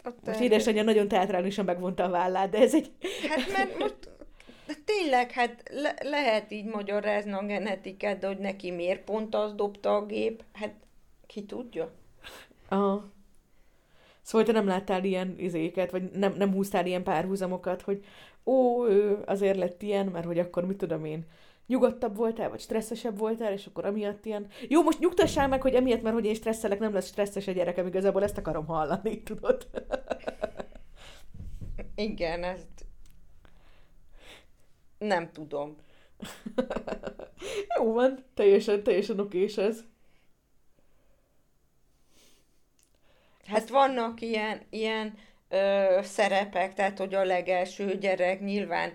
[0.02, 2.90] A most édesanyja nagyon teatrálisan megvonta a vállát, de ez egy...
[3.28, 4.10] Hát mert most
[4.70, 9.54] de tényleg, hát le, lehet így magyarázni a genetikát, de hogy neki miért pont az
[9.54, 10.74] dobta a gép, hát
[11.26, 11.90] ki tudja?
[12.68, 13.10] Aha.
[14.22, 18.04] Szóval te nem láttál ilyen izéket, vagy nem, nem húztál ilyen párhuzamokat, hogy
[18.44, 21.26] ó, ő azért lett ilyen, mert hogy akkor mit tudom én,
[21.66, 24.46] nyugodtabb voltál, vagy stresszesebb voltál, és akkor amiatt ilyen...
[24.68, 27.86] Jó, most nyugtassál meg, hogy emiatt, mert hogy én stresszelek, nem lesz stresszes a gyerekem,
[27.86, 29.66] igazából ezt akarom hallani, tudod?
[31.94, 32.79] Igen, ezt
[35.00, 35.76] nem tudom.
[37.76, 39.84] Jó van, teljesen, teljesen okés ez.
[43.46, 48.92] Hát vannak ilyen, ilyen ö, szerepek, tehát hogy a legelső gyerek nyilván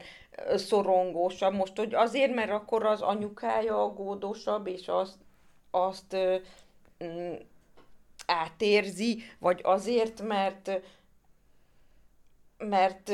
[0.56, 1.54] szorongósabb.
[1.54, 5.18] Most, hogy azért, mert akkor az anyukája aggódósabb, és azt,
[5.72, 6.38] azt ö,
[7.04, 7.34] mm,
[8.26, 10.82] átérzi, vagy azért, mert
[12.58, 13.12] mert,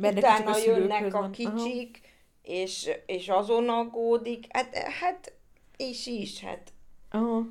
[0.00, 2.00] mert utána jönnek a kicsik,
[2.42, 4.46] és, és azon aggódik.
[4.48, 5.32] Hát, hát
[5.76, 6.72] és is, hát.
[7.10, 7.44] Aha.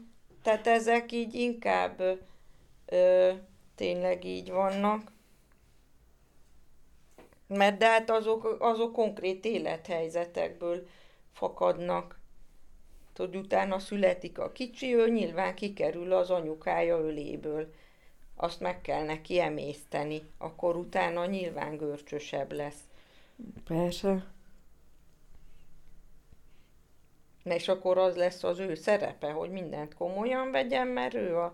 [0.43, 2.01] Tehát ezek így inkább
[2.85, 3.31] ö,
[3.75, 5.11] tényleg így vannak.
[7.47, 10.87] Mert de hát azok, azok konkrét élethelyzetekből
[11.33, 12.19] fakadnak.
[13.13, 17.73] Tudod, utána születik a kicsi, ő nyilván kikerül az anyukája öléből.
[18.41, 22.79] Azt meg kell neki emészteni, akkor utána nyilván görcsösebb lesz.
[23.63, 24.25] Persze.
[27.43, 31.45] És akkor az lesz az ő szerepe, hogy mindent komolyan vegyen, mert ő a,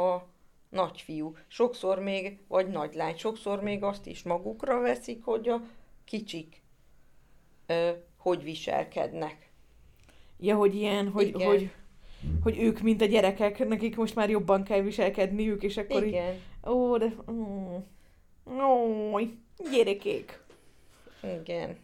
[0.00, 0.26] a
[0.68, 1.36] nagyfiú.
[1.46, 5.60] Sokszor még, vagy nagylány, sokszor még azt is magukra veszik, hogy a
[6.04, 6.62] kicsik
[7.66, 9.50] ö, hogy viselkednek.
[10.38, 11.70] Ja, hogy ilyen, hogy, hogy,
[12.42, 16.32] hogy ők, mint a gyerekek, nekik most már jobban kell viselkedniük, és akkor Igen.
[16.32, 16.40] így...
[16.70, 17.14] Ó, de...
[17.28, 17.82] Ó,
[18.60, 19.18] ó,
[19.72, 20.40] gyerekék.
[21.22, 21.76] Igen.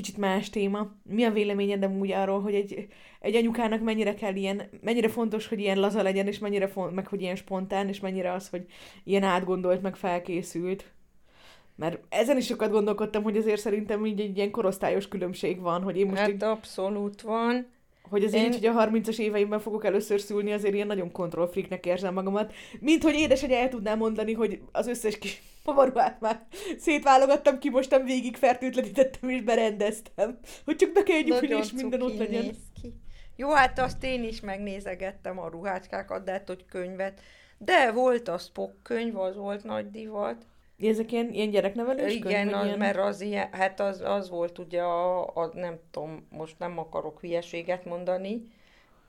[0.00, 0.92] kicsit más téma.
[1.02, 2.88] Mi a véleményed úgy arról, hogy egy,
[3.20, 7.06] egy anyukának mennyire kell ilyen, mennyire fontos, hogy ilyen laza legyen, és mennyire font, meg
[7.06, 8.66] hogy ilyen spontán, és mennyire az, hogy
[9.04, 10.92] ilyen átgondolt, meg felkészült.
[11.80, 15.96] Mert ezen is sokat gondolkodtam, hogy azért szerintem így egy ilyen korosztályos különbség van, hogy
[15.96, 16.18] én most...
[16.18, 17.66] Hát így, abszolút van.
[18.02, 18.52] Hogy azért én...
[18.52, 22.52] így, hogy a 30-as éveimben fogok először szülni, azért ilyen nagyon kontrollfreaknek érzem magamat.
[22.80, 26.46] Mint hogy édesanyja el tudná mondani, hogy az összes kis pavaruhát már
[26.78, 30.38] szétválogattam, kimostam, végig fertőtlenítettem és berendeztem.
[30.64, 32.50] Hogy csak bekenjük, hogy és minden ott legyen.
[32.82, 32.94] Ki.
[33.36, 37.20] Jó, hát azt én is megnézegettem a ruhácskákat, de hát, hogy könyvet.
[37.58, 40.46] De volt a Spock könyv, az volt nagy divat.
[40.82, 42.78] Ezek ilyen, ilyen gyereknevelős Igen, könyv, az, ilyen...
[42.78, 47.20] mert az ilyen, hát az, az volt ugye a, a, nem tudom, most nem akarok
[47.20, 48.42] hülyeséget mondani,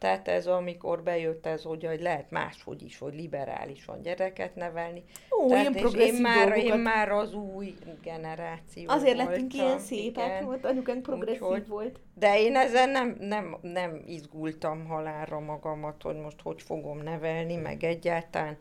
[0.02, 5.04] tehát ez amikor bejött ez, hogy, hogy lehet máshogy is, hogy liberálisan gyereket nevelni.
[5.42, 6.76] Ó, Tehát ilyen progresszív én már, dolgokat.
[6.76, 12.00] én már az új generáció Azért voltam, lettünk ilyen szépek, volt anyukánk progresszív Úgyhogy, volt.
[12.14, 17.84] De én ezen nem, nem, nem izgultam halálra magamat, hogy most hogy fogom nevelni, meg
[17.84, 18.58] egyáltalán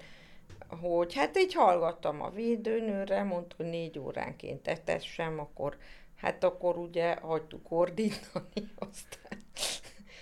[0.81, 5.77] hogy hát így hallgattam a védőnőre, mondta, hogy négy óránként etessem, akkor
[6.17, 9.39] hát akkor ugye hagytuk ordítani, aztán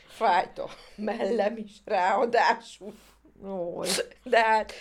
[0.07, 2.95] fájt a mellem is ráadásul.
[3.45, 3.89] Oly.
[4.23, 4.73] De hát,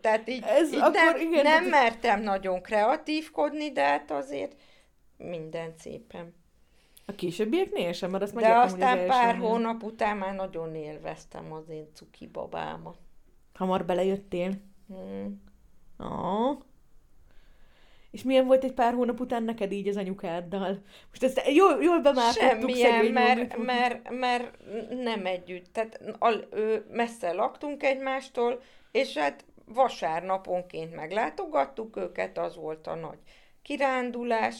[0.00, 1.70] tehát így, Ez így akkor nem, igen, nem de...
[1.70, 4.56] mertem nagyon kreatívkodni, de hát azért
[5.16, 6.34] minden szépen.
[7.06, 11.68] A későbbieknél sem, mert azt De aztán az pár hónap után már nagyon élveztem az
[11.68, 12.96] én cuki babámat.
[13.54, 14.52] Hamar belejöttél?
[14.90, 15.42] Hmm.
[15.98, 16.58] Oh.
[18.10, 20.82] És milyen volt egy pár hónap után neked így az anyukáddal?
[21.08, 24.56] Most ezt jól, jól bemártottuk Semmilyen, mert, mert, mert
[25.02, 25.72] nem együtt.
[25.72, 33.18] Tehát al, ő, messze laktunk egymástól, és hát vasárnaponként meglátogattuk őket, az volt a nagy
[33.62, 34.56] kirándulás.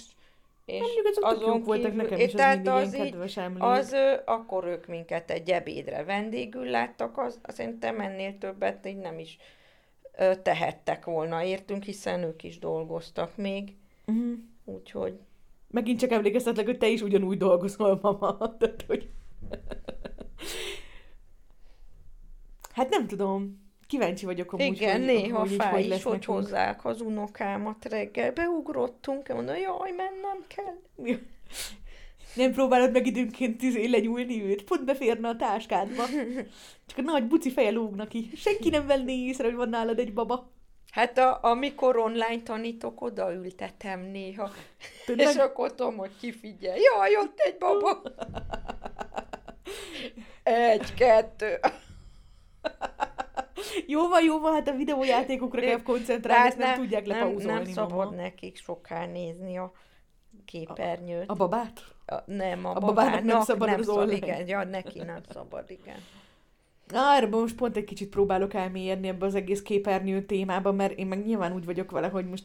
[0.64, 3.16] És Mondjuk azok azon kívül, voltak nekem is, az tehát az, így,
[3.59, 9.39] az, akkor ők minket egy ebédre vendégül láttak, az, szerintem ennél többet így nem is
[10.43, 13.77] tehettek volna értünk, hiszen ők is dolgoztak még.
[14.07, 14.39] Uh-huh.
[14.64, 15.18] Úgyhogy...
[15.68, 18.39] Megint csak emlékeztetlek, hogy te is ugyanúgy dolgozol, mama.
[18.59, 19.11] Tehát, hogy...
[22.73, 23.68] Hát nem tudom.
[23.87, 28.33] Kíváncsi vagyok amúgy, Igen, hogy, néha hogy fáj is, hogy hozzák az unokámat reggel.
[28.33, 30.79] Beugrottunk, mondom, jaj, mennem kell.
[32.35, 34.64] Nem próbálod meg időnként tizé legyúlni őt?
[34.64, 36.05] Pont beférne a táskádba.
[36.87, 38.31] Csak a nagy buci feje lógnak ki.
[38.37, 40.51] Senki nem venné észre, hogy van nálad egy baba.
[40.91, 44.51] Hát a, amikor online tanítok, odaültetem néha.
[45.07, 45.28] Tudod?
[45.28, 46.76] És akkor tudom, hogy kifigyel.
[46.76, 48.03] Jaj, ott egy baba.
[50.43, 51.59] Egy, kettő.
[53.87, 57.47] Jó van, jó van, hát a videójátékokra kell koncentrálni, ezt nem, nem tudják lepauzolni.
[57.47, 58.22] Nem, nem szabad mama.
[58.22, 59.72] nekik soká nézni a
[60.45, 61.28] képernyőt.
[61.28, 61.85] A, a babát?
[62.11, 65.65] A, nem, a, a babának nem szabad nem az szabad, igen, ja, neki nem szabad,
[65.71, 65.97] igen.
[66.89, 71.07] Na, erre most pont egy kicsit próbálok elmélyedni ebbe az egész képernyő témába, mert én
[71.07, 72.45] meg nyilván úgy vagyok vele, hogy most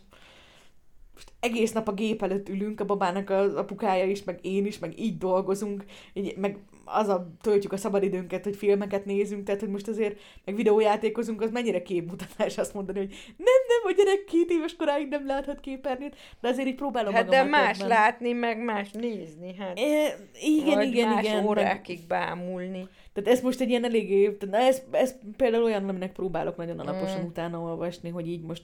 [1.16, 4.80] most egész nap a gép előtt ülünk, a babának az apukája is, meg én is,
[4.80, 9.70] meg így dolgozunk, így, meg az a töltjük a szabadidőnket, hogy filmeket nézünk, tehát hogy
[9.70, 14.52] most azért meg videójátékozunk, az mennyire képmutatás azt mondani, hogy nem, nem, a gyerek két
[14.52, 17.88] éves koráig nem láthat képernyőt, de azért így próbálom Hát de más ebben.
[17.88, 19.80] látni, meg más nézni, hát.
[19.80, 21.46] E, igen, Vagy igen, más igen.
[21.46, 22.08] órákig meg...
[22.08, 22.88] bámulni.
[23.14, 27.22] Tehát ez most egy ilyen eléggé, na ez, ez például olyan, aminek próbálok nagyon alaposan
[27.22, 27.26] mm.
[27.26, 28.64] utána olvasni, hogy így most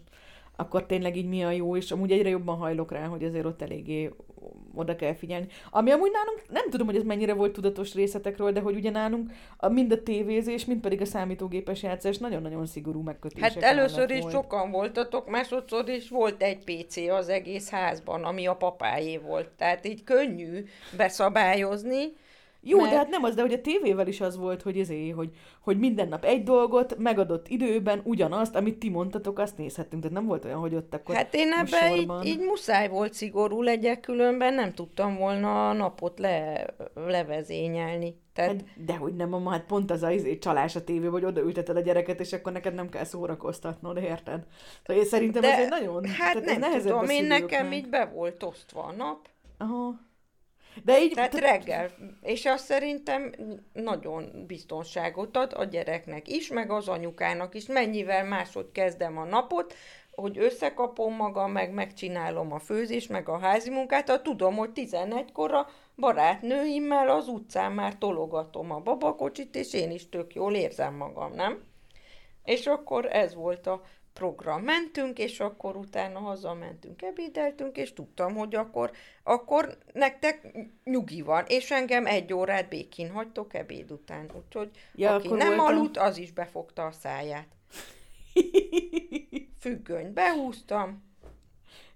[0.56, 3.62] akkor tényleg így mi a jó, és amúgy egyre jobban hajlok rá, hogy azért ott
[3.62, 4.12] eléggé
[4.74, 5.48] oda kell figyelni.
[5.70, 9.32] Ami amúgy nálunk, nem tudom, hogy ez mennyire volt tudatos részletekről, de hogy ugye nálunk
[9.58, 14.22] a, mind a tévézés, mind pedig a számítógépes játszás nagyon-nagyon szigorú megkötések Hát először is
[14.22, 14.34] volt.
[14.34, 19.50] sokan voltatok, másodszor is volt egy PC az egész házban, ami a papájé volt.
[19.50, 20.66] Tehát így könnyű
[20.98, 22.14] beszabályozni,
[22.64, 22.92] jó, mert...
[22.92, 25.30] de hát nem az, de hogy a tévével is az volt, hogy ezé, hogy,
[25.62, 30.02] hogy minden nap egy dolgot, megadott időben ugyanazt, amit ti mondtatok, azt nézhettünk.
[30.02, 33.62] Tehát nem volt olyan, hogy ott akkor Hát én ebben így, így, muszáj volt szigorú
[33.62, 38.20] legyek, különben nem tudtam volna a napot le, levezényelni.
[38.34, 38.52] Tehát...
[38.52, 41.82] Hát, de hogy nem, hát pont az a izé, csalás a tévé, hogy odaülteted a
[41.82, 44.46] gyereket, és akkor neked nem kell szórakoztatnod, érted?
[44.86, 46.06] Szóval én szerintem de, ez egy nagyon...
[46.06, 49.30] Hát nem tudom, én nekem így be volt osztva a nap.
[49.58, 50.10] Aha.
[50.84, 51.14] De így...
[51.14, 51.92] Tehát reggel.
[52.22, 53.34] És azt szerintem
[53.74, 57.66] nagyon biztonságot ad a gyereknek is, meg az anyukának is.
[57.66, 59.74] Mennyivel máshogy kezdem a napot,
[60.12, 65.54] hogy összekapom magam, meg megcsinálom a főzést, meg a házi munkát, ha tudom, hogy 11-kor
[65.54, 71.34] a barátnőimmel az utcán már tologatom a babakocsit, és én is tök jól érzem magam,
[71.34, 71.64] nem?
[72.44, 73.82] És akkor ez volt a
[74.22, 74.62] program.
[74.64, 78.92] Mentünk, és akkor utána hazamentünk, ebédeltünk, és tudtam, hogy akkor,
[79.24, 84.32] akkor nektek nyugi van, és engem egy órát békén hagytok ebéd után.
[84.46, 85.66] Úgyhogy ja, aki nem voltam...
[85.66, 87.48] aludt, az is befogta a száját.
[89.62, 91.04] Függöny behúztam,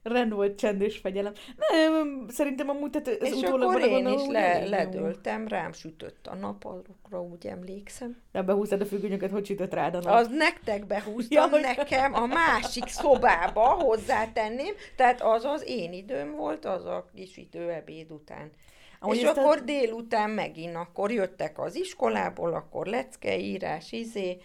[0.10, 1.34] rend volt, csend és fegyelem.
[1.70, 6.66] Nem, szerintem amúgy, tehát ez és akkor én is le, ledöltem, rám sütött a nap,
[6.66, 8.18] arra úgy emlékszem.
[8.32, 10.14] De behúztad a függönyöket, hogy sütött rád a nap?
[10.14, 16.66] Az nektek behúztam, ja, nekem a másik szobába hozzátenném, tehát az az én időm volt,
[16.66, 18.51] az a kis idő ebéd után.
[18.99, 19.62] Ahogy és akkor a...
[19.62, 24.38] délután megint, akkor jöttek az iskolából, akkor leckeírás, izé,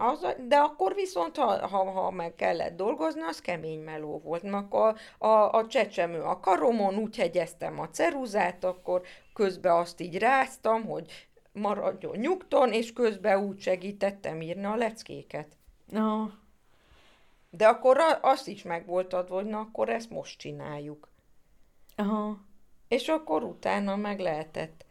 [0.00, 4.42] az, de akkor viszont, ha, ha, ha meg kellett dolgozni, az kemény meló volt.
[4.42, 10.18] Mert a, a, a csecsemő a karomon, úgy hegyeztem a ceruzát, akkor közben azt így
[10.18, 15.56] ráztam, hogy maradjon nyugton, és közben úgy segítettem írni a leckéket.
[15.86, 16.26] No.
[17.50, 21.08] De akkor azt is meg volt adva, hogy na, akkor ezt most csináljuk.
[21.96, 22.38] Aha.
[22.88, 24.84] És akkor utána meg lehetett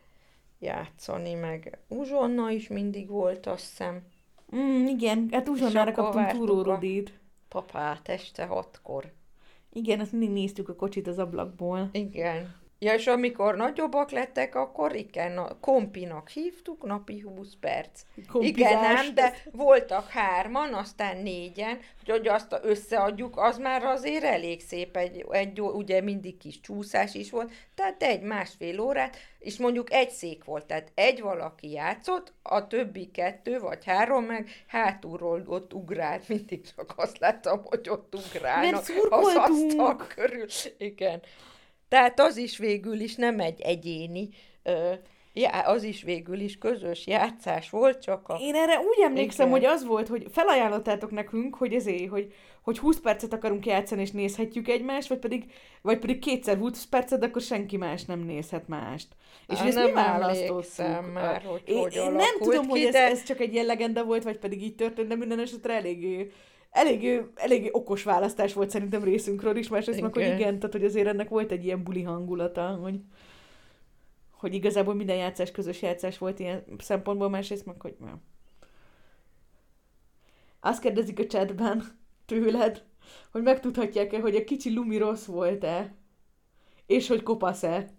[0.60, 4.02] játszani, meg uzsonna is mindig volt, azt hiszem.
[4.56, 7.20] Mm, igen, hát uzsonnára kaptunk túrórudit.
[7.48, 9.12] Papát este hatkor.
[9.74, 11.90] Igen, azt mindig néztük a kocsit az ablakból.
[11.92, 12.56] Igen.
[12.80, 18.02] Ja, és amikor nagyobbak lettek, akkor igen, a kompinak hívtuk, napi 20 perc.
[18.32, 18.58] Kompizás.
[18.58, 24.98] Igen, nem, de voltak hárman, aztán négyen, hogy azt összeadjuk, az már azért elég szép,
[24.98, 30.10] egy, egy ugye mindig kis csúszás is volt, tehát egy másfél órát, és mondjuk egy
[30.10, 36.28] szék volt, tehát egy valaki játszott, a többi kettő vagy három meg hátulról ott ugrált,
[36.28, 40.46] mindig csak azt láttam, hogy ott ugrálnak az asztal körül.
[40.78, 41.22] Igen.
[41.90, 44.30] Tehát az is végül is nem egy egyéni,
[44.64, 44.94] ö,
[45.34, 48.38] já, az is végül is közös játszás volt, csak a...
[48.42, 49.60] Én erre úgy emlékszem, Igen.
[49.60, 54.12] hogy az volt, hogy felajánlottátok nekünk, hogy ezért, hogy, hogy 20 percet akarunk játszani, és
[54.12, 59.08] nézhetjük egymást, vagy pedig, vagy pedig kétszer 20 percet, akkor senki más nem nézhet mást.
[59.48, 61.14] És ezt mi választottuk?
[61.14, 63.10] már, hogy én, hogy én nem tudom, ki, hogy ez, de...
[63.10, 66.32] ez csak egy ilyen legenda volt, vagy pedig így történt, de minden esetre eléggé
[66.78, 71.08] eléggé, eléggé okos választás volt szerintem részünkről is, másrészt meg, hogy igen, tehát hogy azért
[71.08, 73.00] ennek volt egy ilyen buli hangulata, hogy,
[74.32, 78.22] hogy igazából minden játszás közös játszás volt ilyen szempontból, másrészt meg, hogy nem.
[80.60, 81.84] Azt kérdezik a chatben
[82.26, 82.84] tőled,
[83.32, 85.96] hogy megtudhatják-e, hogy a kicsi Lumi rossz volt-e,
[86.86, 87.90] és hogy kopasz-e.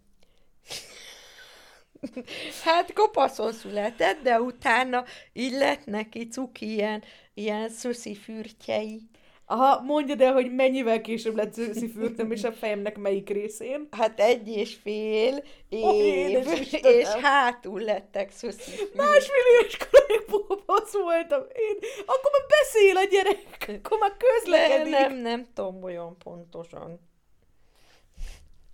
[2.65, 7.03] Hát kopaszon született, de utána így lett neki cuki ilyen,
[7.35, 9.09] ilyen szöszi fürtjei.
[9.51, 13.89] Aha, mondjad el, hogy mennyivel később lett szöszi fürtöm, és a fejemnek melyik részén?
[13.91, 16.61] Hát egy és fél év, oh,
[16.99, 21.41] és hátul lettek szöszi Másfél éves koráig kopasz voltam.
[21.41, 24.93] Én, akkor már beszél a gyerek, akkor már közlekedik.
[24.93, 27.01] Nem, nem, nem tudom olyan pontosan.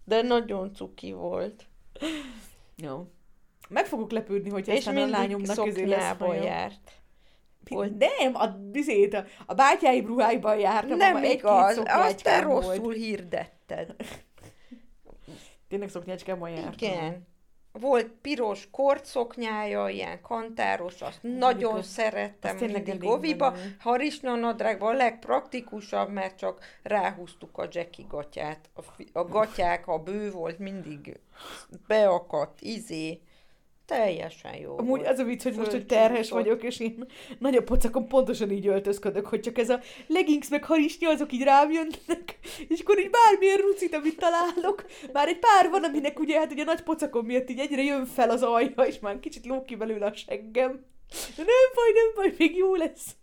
[0.04, 1.66] De nagyon cuki volt.
[2.76, 3.06] Jó.
[3.68, 7.02] Meg fogok lepődni, hogy és aztán a lányomnak közé lesz járt.
[7.68, 7.98] Volt.
[7.98, 10.96] Nem, a, bizét, a, a bátyái ruháiban jártam.
[10.96, 12.96] Nem igaz, azt te rosszul volt.
[12.96, 13.94] hirdetted.
[15.68, 16.72] Tényleg szoknyácskában jártam.
[16.90, 17.26] Igen.
[17.80, 23.54] Volt piros kortszoknyája, ilyen kantáros, azt Hú, nagyon szerettem az mindig oviba.
[23.78, 28.70] Harisnya nadrágban a legpraktikusabb, mert csak ráhúztuk a Jackie gatyát.
[28.74, 28.80] A,
[29.12, 31.20] a gatyák, ha bő volt, mindig
[31.86, 33.20] beakadt, izé.
[33.86, 34.78] Teljesen jó.
[34.78, 35.12] Amúgy volt.
[35.12, 37.06] az a vicc, hogy most, hogy terhes vagyok, és én
[37.38, 41.70] nagyobb pocakon pontosan így öltözködök, hogy csak ez a leggings meg harisnya, azok így rám
[41.72, 44.84] jönnek, és akkor így bármilyen rucit, amit találok.
[45.12, 48.30] Már egy pár van, aminek ugye hát ugye nagy pocakon miatt így egyre jön fel
[48.30, 50.84] az alja, és már kicsit lók ki belőle a seggem.
[51.36, 53.16] Nem baj, nem baj, még jó lesz.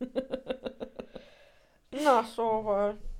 [2.03, 3.10] Na, szóval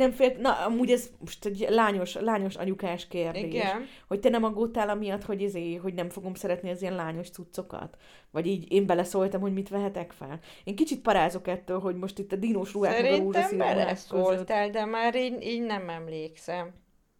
[0.00, 3.42] nem félt, na amúgy ez most egy lányos, lányos anyukás kérdés.
[3.42, 3.86] Igen.
[4.08, 7.96] Hogy te nem aggódtál amiatt, hogy, ezé, hogy nem fogom szeretni az ilyen lányos cuccokat?
[8.30, 10.38] Vagy így én beleszóltam, hogy mit vehetek fel?
[10.64, 15.40] Én kicsit parázok ettől, hogy most itt a dinós ruhák Szerintem beleszóltál, de már én
[15.40, 16.72] így nem emlékszem.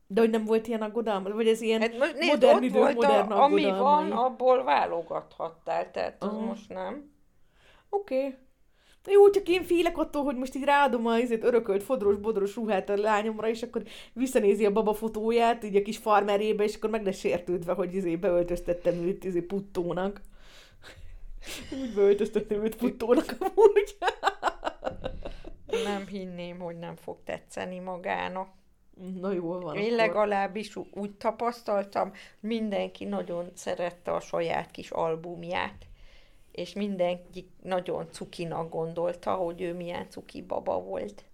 [0.06, 1.30] De hogy nem volt ilyen aggodalma?
[1.30, 5.90] Vagy ez ilyen hát most nézd, modern idő, volt modern a, Ami van, abból válogathattál,
[5.90, 6.40] tehát az uh.
[6.40, 7.12] most nem.
[7.90, 8.16] Oké.
[8.16, 8.36] Okay.
[9.06, 12.96] Jó, csak én félek attól, hogy most így ráadom a izét, örökölt fodros-bodros ruhát a
[12.96, 13.82] lányomra, és akkor
[14.12, 18.16] visszanézi a baba fotóját, így a kis farmerébe, és akkor meg lesz sértődve, hogy izé
[18.16, 20.20] beöltöztettem őt izé puttónak.
[21.82, 23.96] Úgy beöltöztettem őt puttónak amúgy.
[25.84, 28.48] nem hinném, hogy nem fog tetszeni magának.
[29.20, 29.76] Na jól van.
[29.76, 29.96] Én akkor.
[29.96, 35.89] legalábbis úgy tapasztaltam, mindenki nagyon szerette a saját kis albumját
[36.52, 41.24] és mindenki nagyon cukinak gondolta, hogy ő milyen cuki baba volt.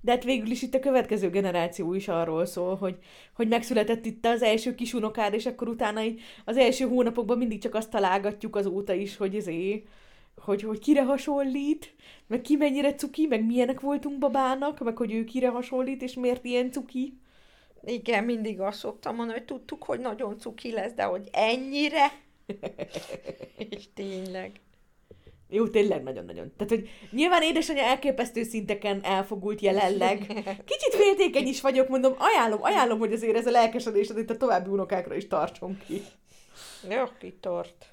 [0.00, 2.98] De hát végül is itt a következő generáció is arról szól, hogy,
[3.34, 6.00] hogy megszületett itt az első kis unokád, és akkor utána
[6.44, 9.84] az első hónapokban mindig csak azt találgatjuk azóta is, hogy ezé,
[10.36, 11.94] hogy, hogy kire hasonlít,
[12.26, 16.44] meg ki mennyire cuki, meg milyenek voltunk babának, meg hogy ő kire hasonlít, és miért
[16.44, 17.18] ilyen cuki.
[17.84, 22.12] Igen, mindig azt szoktam mondani, hogy tudtuk, hogy nagyon cuki lesz, de hogy ennyire
[23.70, 24.60] és tényleg.
[25.50, 26.52] Jó, tényleg nagyon-nagyon.
[26.56, 30.18] Tehát, hogy nyilván édesanyja elképesztő szinteken elfogult jelenleg.
[30.70, 34.70] Kicsit féltékeny is vagyok, mondom, ajánlom, ajánlom, hogy azért ez a lelkesedésed itt a további
[34.70, 36.02] unokákra is tartson ki.
[36.90, 37.92] Jó, kitart.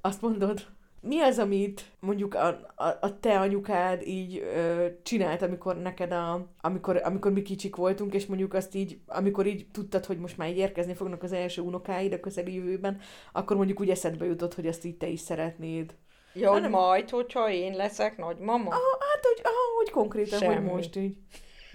[0.00, 0.66] Azt mondod?
[1.06, 6.46] Mi az, amit mondjuk a, a, a te anyukád így ö, csinált, amikor neked a,
[6.60, 10.48] amikor, amikor mi kicsik voltunk, és mondjuk azt így, amikor így tudtad, hogy most már
[10.48, 13.00] így érkezni fognak az első unokáid a közeli jövőben,
[13.32, 15.94] akkor mondjuk úgy eszedbe jutott, hogy azt így te is szeretnéd.
[16.34, 18.68] Ja, hogy majd, hogyha én leszek nagymama?
[18.68, 20.54] Aha, hát, hogy, aha, hogy konkrétan, Semmi.
[20.54, 21.16] hogy most így.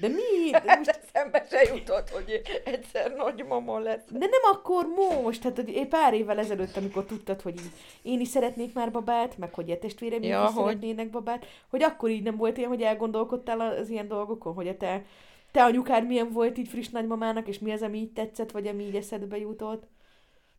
[0.01, 0.51] De mi?
[0.65, 0.99] De most...
[1.13, 4.03] Eszembe se jutott, hogy egyszer nagymama lesz.
[4.09, 4.87] De nem akkor
[5.23, 7.71] most, hát egy pár évvel ezelőtt, amikor tudtad, hogy így,
[8.01, 10.63] én is szeretnék már babát, meg hogy a testvérem ja, is hogy...
[10.63, 14.77] szeretnének babát, hogy akkor így nem volt ilyen, hogy elgondolkodtál az ilyen dolgokon, hogy a
[14.77, 15.05] te,
[15.51, 18.83] te anyukád milyen volt így friss nagymamának, és mi az, ami így tetszett, vagy ami
[18.83, 19.83] így eszedbe jutott?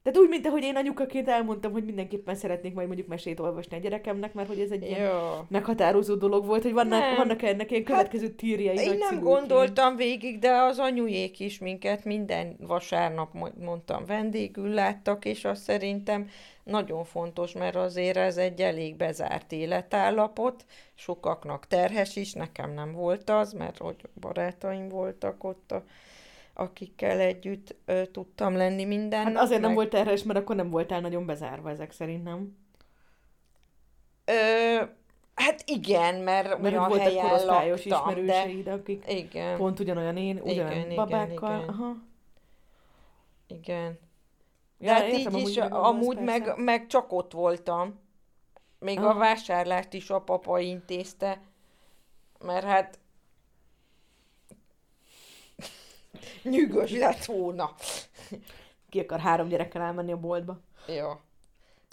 [0.02, 3.80] Tehát úgy, mint ahogy én anyukaként elmondtam, hogy mindenképpen szeretnék majd mondjuk mesét olvasni a
[3.80, 5.10] gyerekemnek, mert hogy ez egy ilyen
[5.48, 8.76] meghatározó dolog volt, hogy vannak, vannak ennek ilyen hát, következő hát, tírjai.
[8.76, 15.44] Én nem gondoltam végig, de az anyujék is minket minden vasárnap mondtam vendégül láttak, és
[15.44, 16.28] azt szerintem
[16.64, 23.30] nagyon fontos, mert azért ez egy elég bezárt életállapot, sokaknak terhes is, nekem nem volt
[23.30, 25.82] az, mert hogy barátaim voltak ott a
[26.54, 29.60] akikkel együtt ö, tudtam lenni minden Hát azért meg...
[29.60, 32.56] nem volt terhes, mert akkor nem voltál nagyon bezárva ezek szerint, nem?
[34.24, 34.82] Ö,
[35.34, 38.72] hát igen, mert, mert olyan voltak helyen korosztályos laktam, ismerőseid, de...
[38.72, 39.56] akik igen.
[39.56, 41.56] pont ugyanolyan én, ugyanolyan igen, babákkal.
[41.56, 41.96] Igen, Aha.
[43.46, 43.98] Igen.
[44.78, 48.00] De ja, hát értem, így is, amúgy meg, meg csak ott voltam.
[48.78, 49.08] Még Aha.
[49.08, 51.40] a vásárlást is a papa intézte,
[52.38, 52.98] mert hát
[56.42, 57.74] nyűgös lett volna.
[58.88, 60.60] ki akar három gyerekkel elmenni a boltba.
[60.88, 61.20] Ja.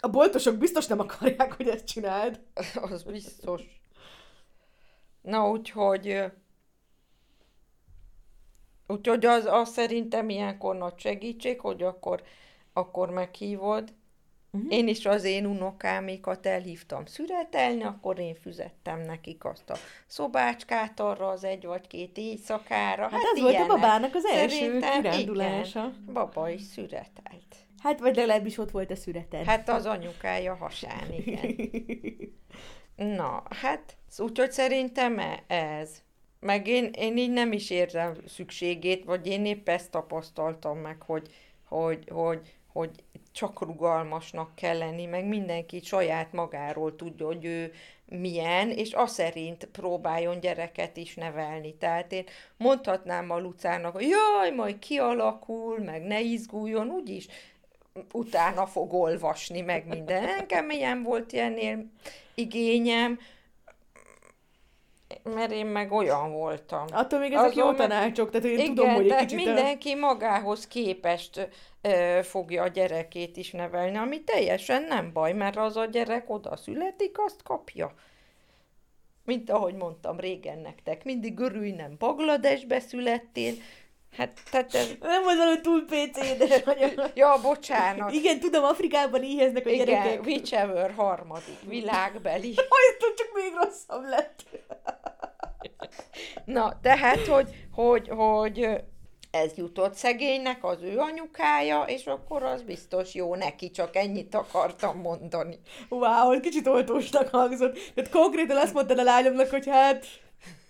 [0.02, 2.40] A boltosok biztos nem akarják, hogy ezt csináld.
[2.82, 3.62] Az biztos.
[5.22, 6.24] Na, úgyhogy...
[8.88, 12.24] Úgyhogy az, az szerintem ilyenkor nagy segítség, hogy akkor,
[12.74, 13.94] akkor meghívod.
[14.52, 14.74] Uh-huh.
[14.74, 19.76] Én is az én unokámékat elhívtam szüretelni, akkor én füzettem nekik azt a
[20.08, 23.02] szobácskát arra az egy vagy két éjszakára.
[23.02, 23.58] Hát, hát ez ilyenek.
[23.58, 25.80] volt a babának az első Szerintem, kirándulása.
[25.80, 27.56] Igen, baba is szüretelt.
[27.82, 29.44] Hát, vagy legalábbis ott volt a szüretel.
[29.44, 31.56] Hát az anyukája hasán, igen.
[32.96, 36.02] Na, hát, úgyhogy szerintem e- ez.
[36.40, 41.28] Meg én, én így nem is érzem szükségét, vagy én épp ezt tapasztaltam meg, hogy,
[41.66, 42.92] hogy, hogy, hogy
[43.40, 47.72] csak rugalmasnak kell lenni, meg mindenki saját magáról tudja, hogy ő
[48.06, 51.74] milyen, és az szerint próbáljon gyereket is nevelni.
[51.76, 52.24] Tehát én
[52.58, 57.28] mondhatnám a Lucának, hogy jaj, majd kialakul, meg ne izguljon, úgyis
[58.12, 60.24] utána fog olvasni, meg minden.
[60.40, 61.92] Engem ilyen volt ilyen
[62.34, 63.20] igényem,
[65.24, 66.86] mert én meg olyan voltam.
[66.92, 69.46] Attól még ezek Azon jó tanácsok, tehát én igen, tudom, hogy egy kicsit...
[69.46, 71.50] mindenki magához képest
[71.82, 76.56] ö, fogja a gyerekét is nevelni, ami teljesen nem baj, mert az a gyerek oda
[76.56, 77.94] születik, azt kapja.
[79.26, 83.54] Mint ahogy mondtam régen nektek, mindig örülj, nem Bangladesbe születtél,
[84.18, 84.88] Hát, tehát ez...
[85.00, 86.64] Nem volt valami túl PC-des
[87.16, 88.12] ja, bocsánat.
[88.12, 90.26] Igen, tudom, Afrikában éheznek a Igen, gyerekek.
[90.26, 92.54] whichever harmadik világbeli.
[92.56, 94.44] Jaj, csak még rosszabb lett.
[96.46, 98.70] Na, tehát, hogy, hogy, hogy
[99.32, 105.00] ez jutott szegénynek az ő anyukája, és akkor az biztos jó neki, csak ennyit akartam
[105.00, 105.60] mondani.
[105.90, 107.80] Wow, kicsit oltósnak hangzott.
[107.96, 110.06] Tehát konkrétan azt mondtad a lányomnak, hogy hát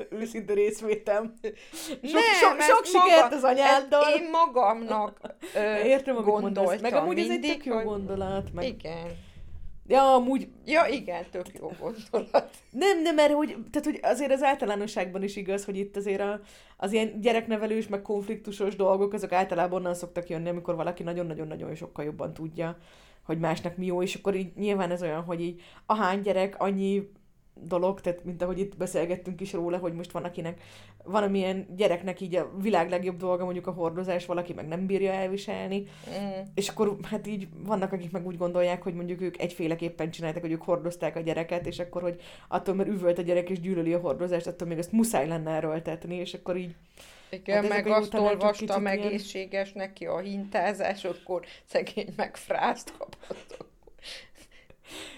[0.09, 1.33] őszinte részvétem.
[1.41, 4.13] Sok, Nem, sok, sok sikert maga, az anyáddal.
[4.15, 5.19] Én magamnak
[5.55, 8.53] ö, Értem, gondoltam Meg amúgy ez egy tök jó gondolat.
[8.53, 8.65] Meg...
[8.67, 9.27] Igen.
[9.89, 10.47] Ja, amúgy...
[10.65, 12.49] Ja, igen, tök jó gondolat.
[12.69, 16.39] Nem, nem, mert hogy, tehát, hogy azért az általánosságban is igaz, hogy itt azért a,
[16.77, 22.05] az ilyen gyereknevelős, meg konfliktusos dolgok, azok általában onnan szoktak jönni, amikor valaki nagyon-nagyon-nagyon sokkal
[22.05, 22.77] jobban tudja,
[23.25, 27.11] hogy másnak mi jó, és akkor így nyilván ez olyan, hogy így ahány gyerek, annyi
[27.63, 30.61] dolog, tehát mint ahogy itt beszélgettünk is róla, hogy most van akinek,
[31.03, 35.11] van amilyen gyereknek így a világ legjobb dolga mondjuk a hordozás, valaki meg nem bírja
[35.11, 36.41] elviselni, mm.
[36.53, 40.51] és akkor hát így vannak, akik meg úgy gondolják, hogy mondjuk ők egyféleképpen csináltak, hogy
[40.51, 43.99] ők hordozták a gyereket, és akkor, hogy attól, mert üvölt a gyerek és gyűlöli a
[43.99, 46.75] hordozást, attól még ezt muszáj lenne erőltetni, és akkor így
[47.29, 49.87] igen, hát meg azt olvastam egészséges ilyen...
[49.87, 53.68] neki a hintázás, akkor szegény meg frászt kapott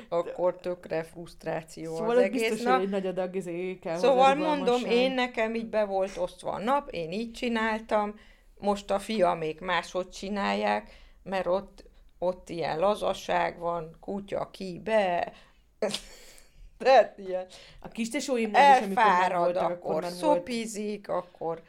[0.10, 2.82] akkor tökre frusztráció szóval az egész biztos, nap.
[2.82, 6.90] egy nagy adag izé kell Szóval mondom, én nekem így be volt osztva a nap,
[6.90, 8.20] én így csináltam,
[8.60, 10.92] most a fia még máshogy csinálják,
[11.24, 11.84] mert ott,
[12.20, 15.34] ott ilyen lazaság van, kutya ki, be,
[16.78, 17.46] tehát ilyen.
[17.80, 21.26] A kis tesóim elfárad, akkor, akkor szopizik, volt.
[21.26, 21.62] akkor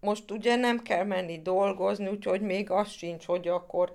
[0.00, 3.92] most ugye nem kell menni dolgozni, úgyhogy még az sincs, hogy akkor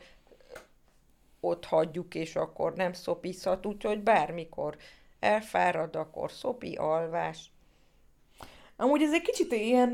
[1.40, 4.78] ott hagyjuk, és akkor nem szopizhat, úgyhogy bármikor
[5.20, 7.50] elfárad, akkor szopi, alvás.
[8.78, 9.92] Amúgy ez egy kicsit ilyen,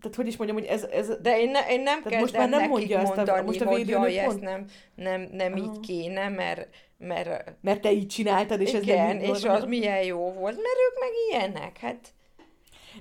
[0.00, 0.82] tehát hogy is mondjam, hogy ez...
[0.82, 3.60] ez De én, ne, én nem kezdem most már nem mondja mondani, azt a, most
[3.60, 4.64] a hogy jaj, ezt nem,
[4.94, 6.68] nem, nem így kéne, mert,
[6.98, 7.54] mert...
[7.60, 11.00] Mert te így csináltad, és igen, ez nem és az milyen jó volt, mert ők
[11.00, 12.12] meg ilyenek, hát...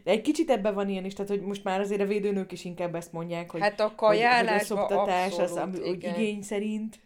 [0.04, 2.66] De egy kicsit ebben van ilyen is, tehát hogy most már azért a védőnők is
[2.66, 6.42] inkább ezt mondják, hogy, hát a hogy, hogy a szoptatás abszolút, az, ami, hogy igény
[6.42, 7.00] szerint.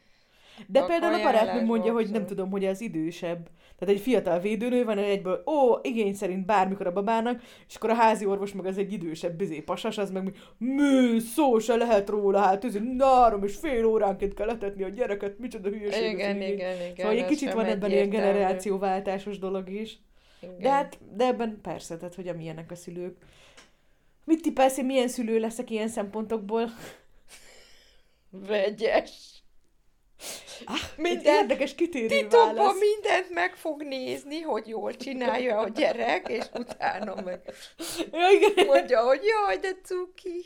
[0.67, 3.49] De a például a barátnőm mondja, hogy nem tudom, hogy az idősebb.
[3.79, 7.93] Tehát egy fiatal védőnő van, egyből, ó, igény szerint bármikor a babának, és akkor a
[7.93, 12.39] házi orvos meg az egy idősebb bizé pasas, az meg mű, szó se lehet róla,
[12.39, 16.11] hát ez nárom, és fél óránként kell letetni a gyereket, micsoda hülyeség.
[16.11, 16.95] Igen, igen, igen, igen.
[16.95, 19.99] Szóval egy kicsit van ebben ilyen generációváltásos dolog is.
[20.41, 20.57] Igen.
[20.59, 23.17] De hát, de ebben persze, tehát hogy amilyenek a szülők.
[24.25, 26.69] Mit tippelsz, hogy milyen szülő leszek ilyen szempontokból?
[28.29, 29.34] Vegyes.
[30.65, 32.79] Ah, minden érdekes kitérő Titokban válasz.
[32.79, 37.41] mindent meg fog nézni, hogy jól csinálja a gyerek, és utána meg
[38.11, 38.65] ja, igen.
[38.65, 40.43] mondja, hogy jaj, de cuki.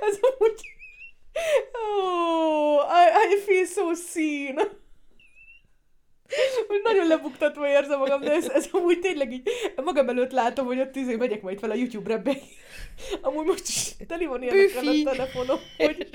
[0.00, 0.60] Ez amúgy...
[1.72, 4.77] Oh, I, I feel so seen.
[6.68, 10.80] Nagyon nagyon lebuktatva érzem magam, de ez, ez amúgy tényleg így magam előtt látom, hogy
[10.80, 12.36] ott izé megyek majd fel a YouTube-re be.
[13.20, 16.08] Amúgy most is teli van ilyenekre a telefonom, hogy,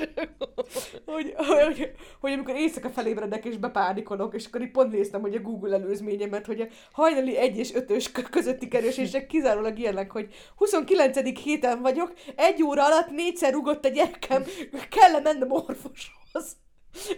[1.05, 5.41] hogy, hogy, hogy, amikor éjszaka felébredek és bepánikolok, és akkor így pont néztem, hogy a
[5.41, 11.39] Google előzményemet, hogy a hajnali 1 és 5-ös közötti keresések kizárólag ilyenek, hogy 29.
[11.43, 14.43] héten vagyok, egy óra alatt négyszer rugott a gyerekem,
[14.89, 16.57] kell mennem orvoshoz.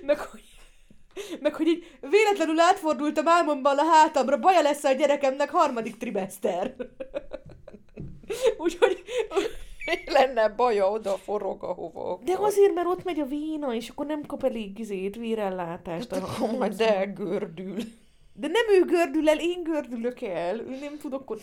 [0.02, 0.55] Meg hogy
[1.42, 6.76] meg hogy így véletlenül átfordultam álmomban a hátamra, baja lesz a gyerekemnek harmadik trimester.
[8.58, 9.04] Úgyhogy...
[10.06, 14.26] Lenne baja, oda forog, ahova De azért, mert ott megy a vína, és akkor nem
[14.26, 16.14] kap elég izét, vérellátást.
[16.14, 17.78] Hát akkor majd elgördül.
[18.38, 20.60] De nem ő gördül el, én gördülök el.
[20.60, 21.38] Ő nem tudok.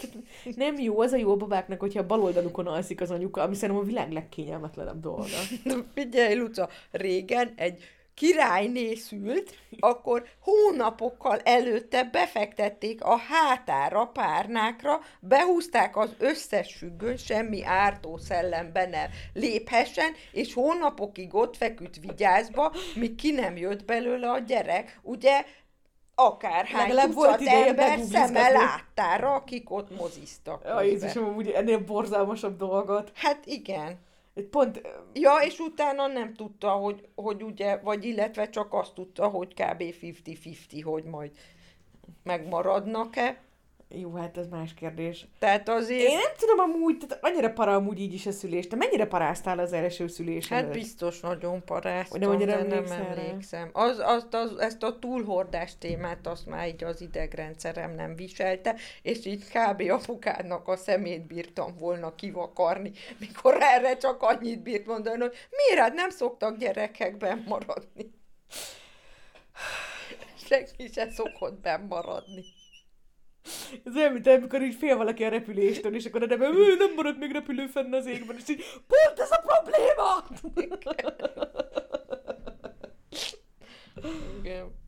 [0.56, 3.54] Nem jó, az a jó a babáknak, hogyha a bal oldalukon alszik az anyuka, ami
[3.54, 5.26] szerintem a világ legkényelmetlenebb dolga.
[5.94, 7.82] Figyelj, Luca, régen egy
[8.14, 18.16] királyné szült, akkor hónapokkal előtte befektették a hátára, párnákra, behúzták az összes függöny, semmi ártó
[18.16, 25.00] szellem benne léphessen, és hónapokig ott feküdt vigyázba, míg ki nem jött belőle a gyerek.
[25.02, 25.44] Ugye
[26.14, 30.62] akárhány Legalább volt ember szeme láttára, akik ott moziztak.
[30.64, 33.10] Ja, Jézusom, úgy ennél borzalmasabb dolgot.
[33.14, 33.98] Hát igen.
[34.50, 34.80] Pont...
[35.12, 39.82] Ja, és utána nem tudta, hogy, hogy ugye, vagy illetve csak azt tudta, hogy kb.
[39.82, 41.30] 50-50, hogy majd
[42.22, 43.42] megmaradnak-e.
[43.94, 45.26] Jó, hát ez más kérdés.
[45.38, 46.08] Tehát azért...
[46.08, 48.66] Én nem tudom amúgy, tehát annyira para amúgy így is a szülés.
[48.66, 53.70] Te mennyire paráztál az első szülés Hát biztos nagyon paráztam, nem, de nem emlékszem.
[53.72, 59.26] Az, az, az, ezt a túlhordás témát azt már így az idegrendszerem nem viselte, és
[59.26, 59.90] így kb.
[59.90, 65.94] apukádnak a szemét bírtam volna kivakarni, mikor erre csak annyit bírt mondani, hogy miért hát
[65.94, 68.14] nem szoktak gyerekekben maradni.
[70.46, 72.44] Senki se szokott benn maradni.
[73.84, 77.18] Ez olyan, mint amikor így fél valaki a repüléstől, és akkor a neve, nem marad
[77.18, 80.24] még repülő fenn az égben, és így, pont ez a probléma!
[84.42, 84.80] Igen.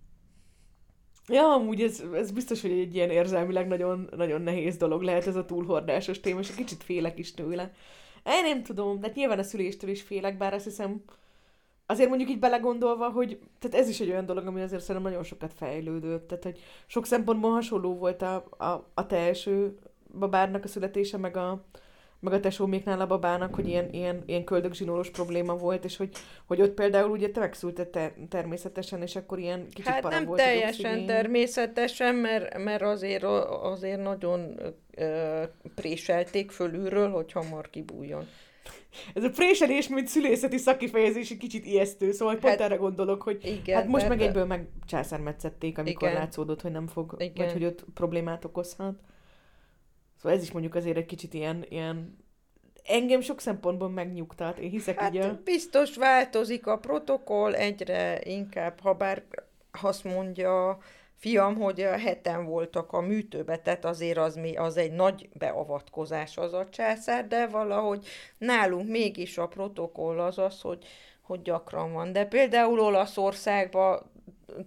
[1.29, 5.37] Ja, amúgy ez, ez biztos, hogy egy ilyen érzelmileg nagyon, nagyon nehéz dolog lehet ez
[5.37, 7.73] a túlhordásos téma, és egy kicsit félek is tőle.
[8.25, 11.05] Én nem tudom, de hát nyilván a szüléstől is félek, bár azt hiszem,
[11.87, 15.25] azért mondjuk így belegondolva, hogy tehát ez is egy olyan dolog, ami azért szerintem nagyon
[15.25, 19.79] sokat fejlődött, tehát hogy sok szempontból hasonló volt a, a, a te első
[20.19, 21.65] babárnak a születése, meg a,
[22.21, 26.11] meg a tesóméknál a babának, hogy ilyen, ilyen, ilyen köldögzsinóros probléma volt, és hogy,
[26.47, 30.25] hogy ott például ugye te megszülted ter- természetesen, és akkor ilyen kicsit hát para nem
[30.25, 33.23] volt teljesen természetesen, mert, mert azért,
[33.63, 34.61] azért nagyon
[34.95, 35.43] ö,
[35.75, 38.27] préselték fölülről, hogy hamar kibújjon.
[39.15, 43.45] Ez a préselés, mint szülészeti szakifejezés, egy kicsit ijesztő, szóval pont hát, erre gondolok, hogy
[43.45, 46.21] igen, hát most meg egyből meg császármetszették, amikor igen.
[46.21, 47.45] látszódott, hogy nem fog, igen.
[47.45, 48.95] vagy hogy ott problémát okozhat.
[50.17, 52.17] Szóval ez is mondjuk azért egy kicsit ilyen, ilyen
[52.85, 54.59] engem sok szempontból megnyugtat.
[54.59, 55.33] Én hiszek hát ugye...
[55.33, 59.23] biztos változik a protokoll egyre inkább, ha bár
[59.83, 60.79] azt mondja
[61.25, 66.69] fiam, hogy heten voltak a műtőbe, tehát azért az, az egy nagy beavatkozás az a
[66.69, 68.07] császár, de valahogy
[68.39, 70.85] nálunk mégis a protokoll az az, hogy,
[71.23, 72.13] hogy gyakran van.
[72.13, 74.11] De például Olaszországban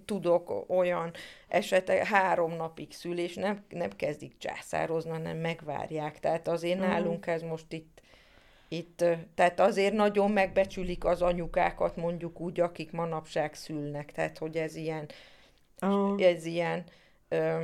[0.06, 1.12] tudok olyan
[1.48, 6.20] esetek, három napig szülés, nem, nem kezdik császározni, hanem megvárják.
[6.20, 6.94] Tehát azért uh-huh.
[6.94, 8.02] nálunk ez most itt,
[8.68, 9.04] itt,
[9.36, 14.12] tehát azért nagyon megbecsülik az anyukákat, mondjuk úgy, akik manapság szülnek.
[14.12, 15.08] Tehát, hogy ez ilyen,
[15.82, 16.22] uh.
[16.24, 16.84] ez ilyen,
[17.28, 17.62] ö,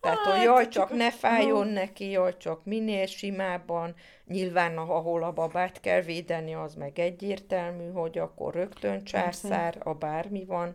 [0.00, 3.94] tehát, hogy jaj, csak ne fájjon neki, jaj, csak minél simábban.
[4.24, 10.44] Nyilván, ahol a babát kell védeni, az meg egyértelmű, hogy akkor rögtön császár, a bármi
[10.44, 10.74] van.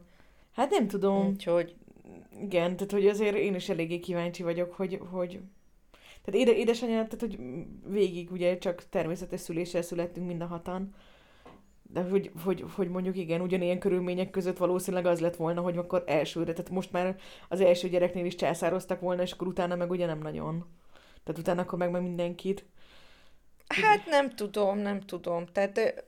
[0.52, 1.28] Hát nem tudom.
[1.28, 1.76] Úgyhogy...
[2.42, 5.40] Igen, tehát hogy azért én is eléggé kíváncsi vagyok, hogy, hogy
[6.24, 7.40] tehát éde, édesanyja, tehát hogy
[7.86, 10.94] végig ugye csak természetes szüléssel születtünk mind a hatan,
[11.94, 16.04] de hogy, hogy, hogy mondjuk igen, ugyanilyen körülmények között valószínűleg az lett volna, hogy akkor
[16.06, 17.16] elsőre, tehát most már
[17.50, 20.66] az első gyereknél is császároztak volna, és akkor utána meg ugye nem nagyon.
[21.24, 22.66] Tehát utána akkor meg, meg mindenkit.
[23.68, 25.46] Hát nem tudom, nem tudom.
[25.46, 26.06] Tehát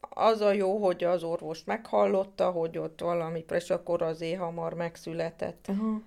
[0.00, 5.66] az a jó, hogy az orvos meghallotta, hogy ott valami, és akkor azért hamar megszületett.
[5.68, 6.00] Uh-huh.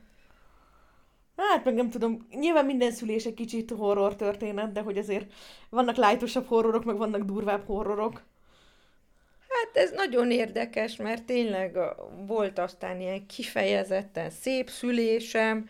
[1.36, 5.34] Hát meg nem tudom, nyilván minden szülés egy kicsit horror történet, de hogy azért
[5.70, 8.24] vannak lájtosabb horrorok, meg vannak durvább horrorok.
[9.54, 11.78] Hát ez nagyon érdekes, mert tényleg
[12.28, 15.70] volt aztán ilyen kifejezetten szép szülésem.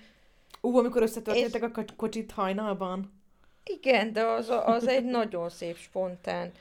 [0.61, 1.83] Ú, amikor összetörtétek és...
[1.87, 3.21] a kocsit hajnalban.
[3.63, 6.51] Igen, de az, az egy nagyon szép, spontán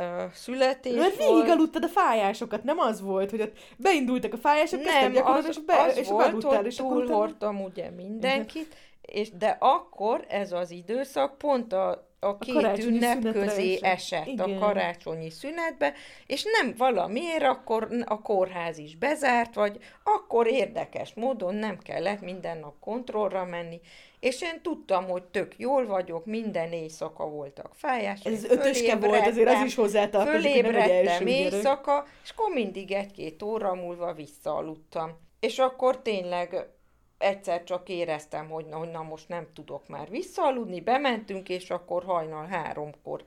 [0.00, 4.82] uh, születés Mert végig aludtad a fájásokat, nem az volt, hogy ott beindultak a fájások,
[4.82, 9.56] nem, az, és, be, az és volt, aludtál, hogy és túlhordtam ugye mindenkit, és de
[9.60, 14.50] akkor ez az időszak pont a, a két a ünnep közé esett Igen.
[14.50, 15.92] a karácsonyi szünetbe,
[16.26, 22.58] és nem valamiért akkor a kórház is bezárt, vagy akkor érdekes módon nem kellett minden
[22.58, 23.80] nap kontrollra menni,
[24.20, 28.20] és én tudtam, hogy tök jól vagyok, minden éjszaka voltak fájás.
[28.24, 34.12] Ez ötöske volt, azért az is hozzátartozik, Fölébredtem éjszaka, és akkor mindig egy-két óra múlva
[34.12, 35.10] visszaaludtam.
[35.40, 36.75] És akkor tényleg
[37.18, 42.04] egyszer csak éreztem, hogy na, hogy na most nem tudok már visszaaludni, bementünk, és akkor
[42.04, 43.24] hajnal háromkor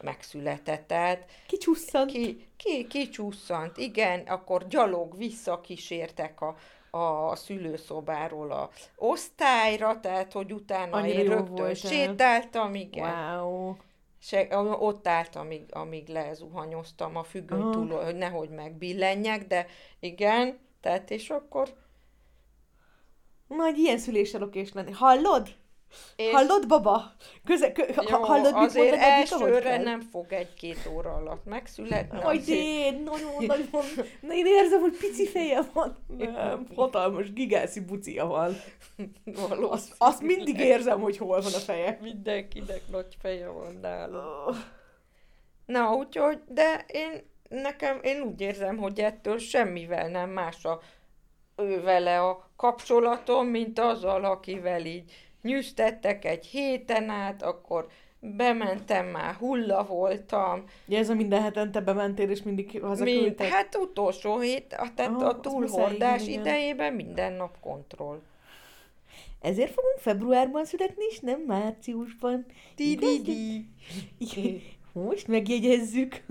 [0.00, 0.86] megszületett.
[0.86, 2.10] Tehát kicsusszant.
[2.10, 6.56] Ki, ki, kicsusszant, igen, akkor gyalog visszakísértek a,
[6.90, 13.38] a szülőszobáról a osztályra, tehát hogy utána Annyira én rögtön volt, sétáltam, igen.
[13.38, 13.76] Wow.
[14.20, 19.66] Se, ott állt, amíg, amíg lezuhanyoztam a függöny túl, hogy nehogy megbillenjek, de
[20.00, 21.68] igen, tehát és akkor
[23.48, 24.92] nagy ilyen szüléssel okés lenni.
[24.92, 25.48] Hallod?
[26.16, 26.32] És...
[26.32, 27.12] Hallod, baba?
[27.44, 32.18] Köze, kö, Jó, hallod, mit azért mondod, elsőre nem fog egy-két óra alatt megszületni.
[32.22, 33.84] Aj, én nagyon, nagyon,
[34.20, 35.96] na én érzem, hogy pici feje van.
[36.18, 38.56] Nem, hatalmas, gigászi bucia van.
[39.60, 41.98] Azt, azt mindig érzem, hogy hol van a feje.
[42.02, 44.46] Mindenkinek nagy feje van nálam.
[44.46, 44.56] Oh.
[45.66, 50.80] Na, úgyhogy, de én, nekem, én úgy érzem, hogy ettől semmivel nem más a
[51.58, 57.88] ő vele a kapcsolatom, mint azzal, akivel így nyűztettek egy héten át, akkor
[58.20, 60.64] bementem már, hulla voltam.
[60.86, 63.38] Ja, ez a minden hetente bementél, és mindig hazaküldtek?
[63.38, 68.20] Mind, hát utolsó hét, tehát Aha, a túlhordás idejében minden nap kontroll.
[69.40, 72.46] Ezért fogunk februárban születni, és nem márciusban.
[72.76, 73.68] Di-di-di.
[74.92, 76.24] Most megjegyezzük.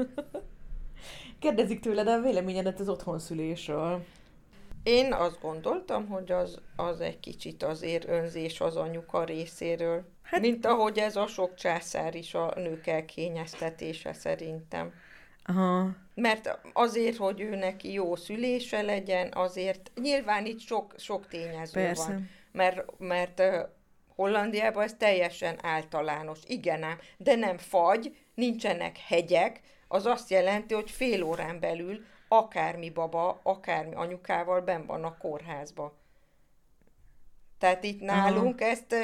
[1.40, 4.06] Kérdezik tőled a véleményedet az otthonszülésről.
[4.88, 10.06] Én azt gondoltam, hogy az, az egy kicsit azért önzés az anyuka részéről.
[10.24, 14.94] Hát, mint ahogy ez a sok császár is a nők elkényeztetése szerintem.
[15.44, 15.96] Aha.
[16.14, 22.08] Mert azért, hogy ő neki jó szülése legyen, azért nyilván itt sok, sok tényező Persze.
[22.08, 22.30] van.
[22.52, 23.42] Mert, mert
[24.16, 26.40] Hollandiában ez teljesen általános.
[26.46, 32.90] Igen ám, de nem fagy, nincsenek hegyek, az azt jelenti, hogy fél órán belül akármi
[32.90, 35.94] baba, akármi anyukával ben van a kórházba.
[37.58, 38.70] Tehát itt nálunk Aha.
[38.70, 38.96] ezt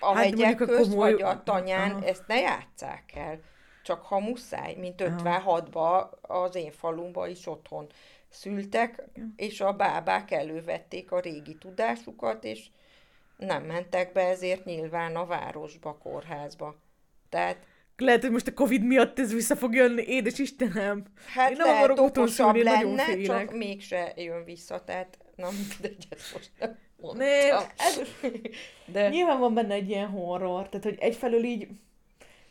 [0.00, 1.12] a hát hegyek közt, komoly...
[1.12, 2.04] vagy a tanyán, Aha.
[2.04, 3.40] ezt ne játsszák el.
[3.82, 7.86] Csak ha muszáj, mint 56-ba az én falumba is otthon
[8.28, 9.02] szültek,
[9.36, 12.66] és a bábák elővették a régi tudásukat, és
[13.36, 16.74] nem mentek be ezért nyilván a városba, kórházba.
[17.28, 17.66] Tehát
[17.96, 21.04] lehet, hogy most a Covid miatt ez vissza fog jönni, édes Istenem.
[21.34, 26.32] Hát én nem lehet, akarok okosabb lenne, csak mégse jön vissza, tehát na mindegy, ezt
[26.32, 27.26] most nem mondtam.
[27.26, 28.00] Nem, ez,
[28.84, 29.08] de...
[29.08, 31.68] Nyilván van benne egy ilyen horror, tehát hogy egyfelől így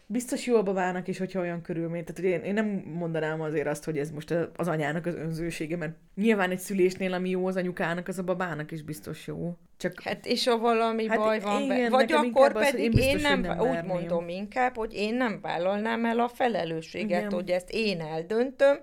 [0.06, 2.04] biztos jól válnak is, hogyha olyan körülmény.
[2.04, 5.78] Tehát hogy én, én nem mondanám azért azt, hogy ez most az anyának az önzősége,
[5.78, 9.58] mert nyilván egy szülésnél, ami jó az anyukának, az a babának is biztos jó.
[9.78, 10.02] Csak...
[10.02, 13.14] Hát és ha valami hát baj van igen, be, vagy akkor pedig az, én, biztos,
[13.14, 17.32] én nem, nem úgy mondom inkább, hogy én nem vállalnám el a felelősséget, igen.
[17.32, 18.78] hogy ezt én eldöntöm,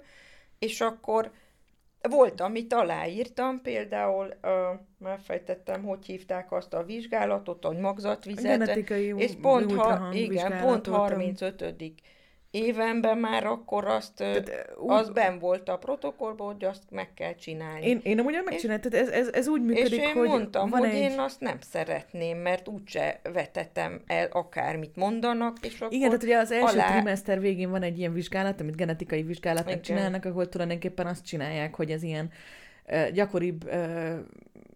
[0.58, 1.30] és akkor
[2.08, 4.50] volt, amit aláírtam, például, uh,
[4.98, 8.76] megfejtettem, hogy hívták azt a vizsgálatot, a magzatvizet,
[9.16, 11.74] és pont, ha, igen, pont 35
[12.50, 17.34] évenben már akkor azt, Tehát, úgy, az ben volt a protokollban, hogy azt meg kell
[17.34, 17.86] csinálni.
[17.86, 20.84] Én, én amúgy megcsináltam, tehát ez, ez, ez úgy működik, és én hogy mondtam, hogy
[20.84, 20.94] egy...
[20.94, 26.36] én azt nem szeretném, mert úgyse vetetem el akármit mondanak, és akkor Igen, tehát ugye
[26.36, 26.90] az első alá...
[26.90, 31.90] trimester végén van egy ilyen vizsgálat, amit genetikai vizsgálatnak csinálnak, ahol tulajdonképpen azt csinálják, hogy
[31.90, 32.30] ez ilyen
[33.12, 33.70] gyakoribb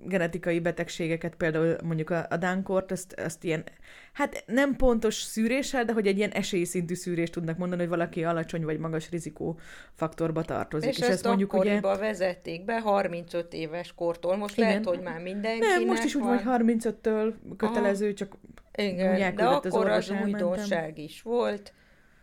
[0.06, 3.64] genetikai betegségeket, például mondjuk a, a dánkort, azt, azt ilyen,
[4.12, 8.64] hát nem pontos szűréssel, de hogy egy ilyen esélyszintű szűrést tudnak mondani, hogy valaki alacsony
[8.64, 9.58] vagy magas rizikó
[9.94, 10.90] faktorba tartozik.
[10.90, 11.80] És, és ezt, ezt mondjuk ugye...
[11.80, 14.68] vezették be 35 éves kortól, most Igen.
[14.68, 18.14] lehet, hogy már mindenkinek Nem, most is úgy van, hogy 35-től kötelező, Aha.
[18.14, 18.36] csak
[18.74, 21.72] Igen, de akkor az, az újdonság is volt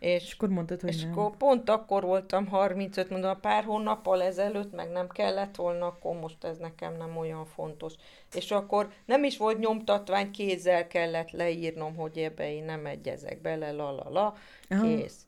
[0.02, 1.12] és, és akkor mondtad, hogy és nem.
[1.12, 6.44] akkor pont akkor voltam 35, mondom, pár hónappal ezelőtt, meg nem kellett volna, akkor most
[6.44, 7.94] ez nekem nem olyan fontos.
[8.34, 13.72] És akkor nem is volt nyomtatvány, kézzel kellett leírnom, hogy ebbe én nem egyezek bele,
[13.72, 14.36] la la la,
[14.82, 15.26] kész.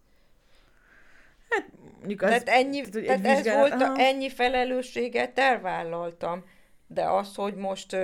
[1.50, 1.70] Hát,
[2.08, 6.44] az, tehát ennyi, tehát, tehát ez volt, a, ennyi felelősséget elvállaltam.
[6.88, 7.98] De az, hogy most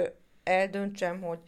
[0.43, 1.39] eldöntsem, hogy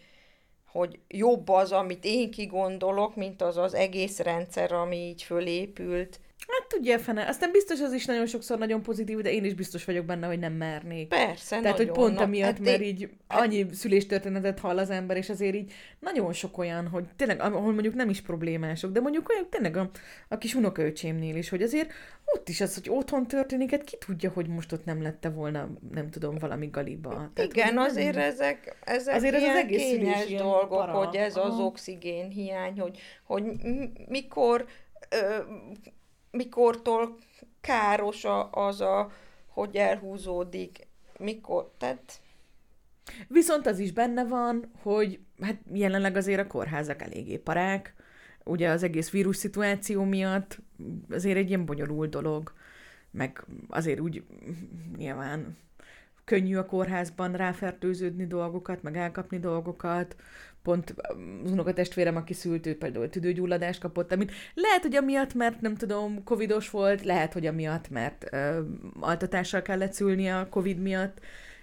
[0.72, 6.19] hogy jobb az, amit én kigondolok, mint az az egész rendszer, ami így fölépült.
[6.47, 7.27] Hát tudja fene.
[7.27, 10.39] Aztán biztos az is nagyon sokszor nagyon pozitív, de én is biztos vagyok benne, hogy
[10.39, 11.07] nem mernék.
[11.07, 15.17] Persze, Tehát, nagyon, hogy pont na, emiatt, hát mert így annyi szüléstörténetet hall az ember,
[15.17, 19.29] és azért így nagyon sok olyan, hogy tényleg, ahol mondjuk nem is problémások, de mondjuk
[19.29, 19.89] olyan tényleg a,
[20.27, 21.91] a kis unokaöcsémnél is, hogy azért
[22.25, 25.69] ott is az, hogy otthon történik, hát ki tudja, hogy most ott nem lette volna,
[25.91, 27.31] nem tudom, valami galiba.
[27.33, 30.79] Tehát, Igen, hogy nem- azért ezek, ezek Azért ez az ilyen egész kényes ilyen dolgok,
[30.79, 30.91] para.
[30.91, 31.63] hogy ez az Aha.
[31.63, 33.43] oxigén hiány, hogy, hogy
[34.07, 34.65] mikor,
[35.09, 35.35] ö,
[36.32, 37.17] mikortól
[37.61, 39.11] káros a, az a,
[39.47, 42.21] hogy elhúzódik, mikor, tehát
[43.27, 47.93] Viszont az is benne van, hogy hát jelenleg azért a kórházak eléggé parák,
[48.43, 50.59] ugye az egész vírus szituáció miatt
[51.09, 52.53] azért egy ilyen bonyolult dolog,
[53.11, 54.23] meg azért úgy
[54.97, 55.57] nyilván
[56.23, 60.15] könnyű a kórházban ráfertőződni dolgokat, meg elkapni dolgokat.
[60.64, 60.93] Pont
[61.43, 66.24] az unokatestvérem, aki szült, ő például tüdőgyulladást kapott, amit lehet, hogy amiatt, mert nem tudom,
[66.24, 68.62] covidos volt, lehet, hogy amiatt, mert ö,
[68.99, 71.20] altatással kellett szülni a covid miatt,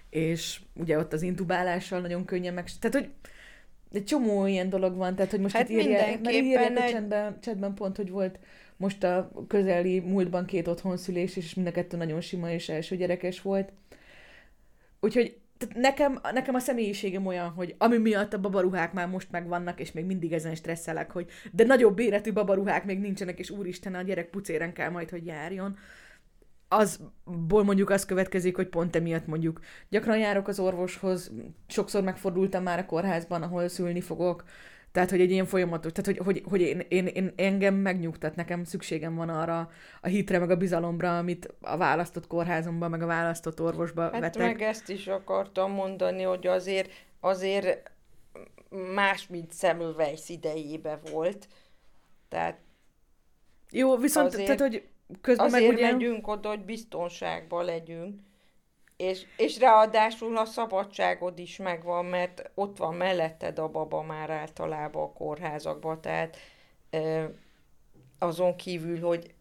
[0.09, 2.69] és ugye ott az intubálással nagyon könnyen meg...
[2.79, 3.09] Tehát, hogy
[3.91, 6.91] egy csomó ilyen dolog van, tehát, hogy most Hát itt írják, mert írják a egy-
[6.91, 8.39] chatben, chatben pont, hogy volt
[8.77, 13.41] most a közeli múltban két otthonszülés, és mind a kettő nagyon sima és első gyerekes
[13.41, 13.71] volt.
[14.99, 19.79] Úgyhogy tehát nekem, nekem a személyiségem olyan, hogy ami miatt a babaruhák már most megvannak,
[19.79, 24.01] és még mindig ezen stresszelek, hogy de nagyobb életű babaruhák még nincsenek, és úristen, a
[24.01, 25.77] gyerek pucéren kell majd, hogy járjon.
[26.67, 31.31] Azból mondjuk az következik, hogy pont emiatt mondjuk gyakran járok az orvoshoz,
[31.67, 34.43] sokszor megfordultam már a kórházban, ahol szülni fogok,
[34.91, 38.63] tehát, hogy egy ilyen folyamatos, tehát, hogy, hogy, hogy én, én, én, engem megnyugtat, nekem
[38.63, 39.69] szükségem van arra
[40.01, 44.41] a hitre, meg a bizalomra, amit a választott kórházomban, meg a választott orvosba hát vettek.
[44.41, 47.91] meg ezt is akartam mondani, hogy azért, azért
[48.93, 51.47] más, mint Semmelweis idejébe volt,
[52.29, 52.59] tehát
[53.71, 54.87] Jó, viszont, Azért- tehát, hogy
[55.21, 55.91] közben azért meg ugye...
[55.91, 58.19] megyünk oda, hogy biztonságban legyünk,
[58.99, 65.03] és, és ráadásul a szabadságod is megvan, mert ott van melletted a baba már általában
[65.03, 66.37] a kórházakban, tehát
[66.89, 67.23] ö,
[68.17, 69.33] azon kívül, hogy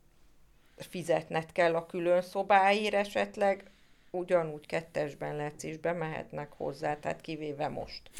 [0.77, 3.71] fizetned kell a külön szobáért esetleg,
[4.11, 8.11] ugyanúgy kettesben letsz és bemehetnek hozzá, tehát kivéve most.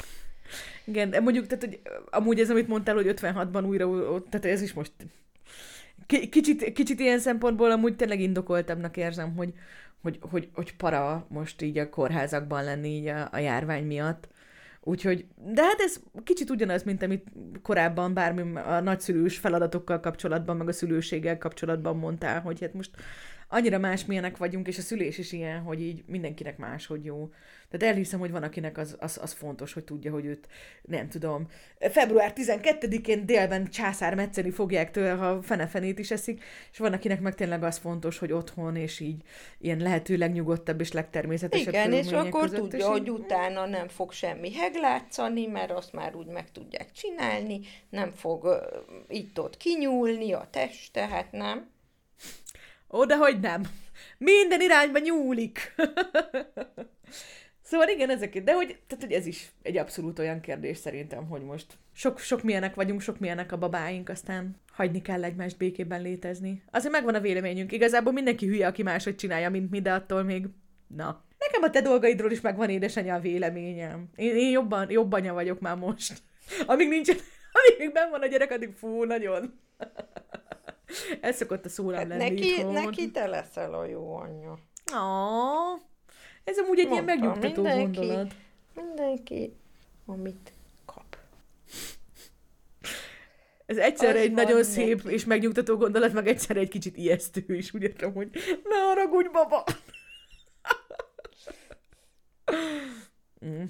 [0.83, 3.87] Igen, de mondjuk, tehát, hogy amúgy ez, amit mondtál, hogy 56-ban újra,
[4.29, 4.91] tehát ez is most
[6.05, 9.53] ki- kicsit, kicsit ilyen szempontból amúgy tényleg indokoltabbnak érzem, hogy,
[10.01, 14.27] hogy, hogy, hogy para most így a kórházakban lenni így a, a járvány miatt.
[14.81, 17.27] Úgyhogy, de hát ez kicsit ugyanaz, mint amit
[17.61, 22.91] korábban bármi a nagyszülős feladatokkal kapcsolatban, meg a szülőséggel kapcsolatban mondtál, hogy hát most
[23.51, 27.29] annyira másmilyenek vagyunk, és a szülés is ilyen, hogy így mindenkinek máshogy jó.
[27.69, 30.47] Tehát elhiszem, hogy van, akinek az, az, az fontos, hogy tudja, hogy őt,
[30.81, 31.47] nem tudom,
[31.79, 37.35] február 12-én délben császár metszeni fogják tőle, ha fenefenét is eszik, és van, akinek meg
[37.35, 39.21] tényleg az fontos, hogy otthon, és így
[39.59, 44.11] ilyen lehető legnyugodtabb és legtermészetesebb Igen, és akkor között, tudja, és hogy utána nem fog
[44.11, 48.55] semmi heglátszani, mert azt már úgy meg tudják csinálni, nem fog uh,
[49.07, 51.77] itt-ott kinyúlni a teste, hát nem.
[52.91, 53.61] Ó, de hogy nem.
[54.17, 55.75] Minden irányba nyúlik.
[57.69, 61.41] szóval igen, ezek, de hogy, tehát, hogy ez is egy abszolút olyan kérdés szerintem, hogy
[61.41, 66.63] most sok, sok milyenek vagyunk, sok milyenek a babáink, aztán hagyni kell egymást békében létezni.
[66.71, 67.71] Azért megvan a véleményünk.
[67.71, 70.45] Igazából mindenki hülye, aki máshogy csinálja, mint mi, de attól még,
[70.87, 71.23] na.
[71.37, 74.09] Nekem a te dolgaidról is megvan édesanyja a véleményem.
[74.15, 76.21] Én, én jobban, jobb anya vagyok már most.
[76.65, 77.17] Amíg nincsen,
[77.51, 79.59] amíg benn van a gyerek, addig fú, nagyon.
[81.21, 82.73] Ez szokott a szólam Hát lenni neki, itthon.
[82.73, 84.51] neki te leszel a jó anyja.
[84.93, 85.77] Ó,
[86.43, 87.97] ez amúgy egy ilyen Mondtam, megnyugtató mindenki.
[87.99, 88.33] gondolat.
[88.73, 89.55] Mindenki,
[90.05, 90.53] amit
[90.85, 91.17] kap.
[93.65, 94.67] Ez egyszerre Az egy nagyon neki.
[94.67, 98.29] szép és megnyugtató gondolat, meg egyszerre egy kicsit ijesztő is, úgy értem, hogy
[98.63, 99.63] ne haragudj, baba!
[103.45, 103.63] mm.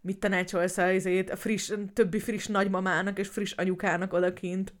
[0.00, 4.74] Mit tanácsolsz a, izét, a friss, többi friss nagymamának és friss anyukának odakint?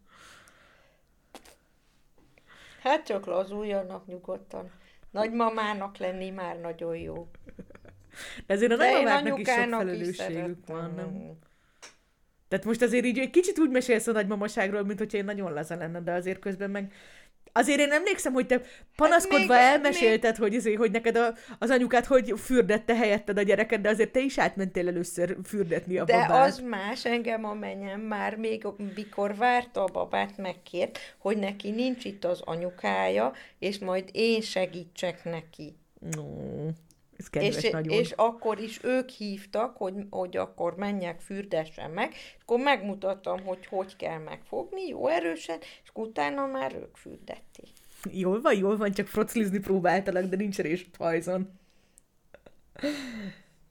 [2.84, 4.70] Hát csak lazuljanak nyugodtan.
[5.10, 7.30] Nagymamának lenni már nagyon jó.
[8.46, 11.38] De azért a De nagymamáknak is sok anyukának is felelősségük van, nem?
[12.48, 15.76] Tehát most azért így egy kicsit úgy mesélsz a nagymamaságról, mint hogyha én nagyon laza
[15.76, 16.92] lenne, de azért közben meg
[17.56, 18.60] Azért én emlékszem, hogy te
[18.96, 23.80] panaszkodva még- elmesélted, hogy, azért, hogy neked a, az anyukát hogy fürdette helyetted a gyereket,
[23.80, 26.46] de azért te is átmentél először fürdetni a De babát.
[26.46, 32.04] az más, engem a menyem már még mikor várta a babát, megkért, hogy neki nincs
[32.04, 35.76] itt az anyukája, és majd én segítsek neki.
[36.16, 36.22] No.
[37.16, 37.98] Ez kedves és, nagyon.
[37.98, 43.66] és akkor is ők hívtak, hogy, hogy akkor menjek, fürdessen meg, és akkor megmutattam, hogy
[43.66, 47.68] hogy kell megfogni, jó erősen, és utána már ők fürdették.
[48.10, 51.60] Jól van, jól van, csak froclizni próbáltalak, de nincs erős hajzon.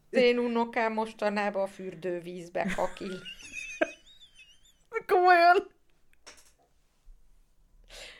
[0.09, 3.19] Én unokám mostanában a fürdővízbe kakil.
[5.07, 5.72] Komolyan?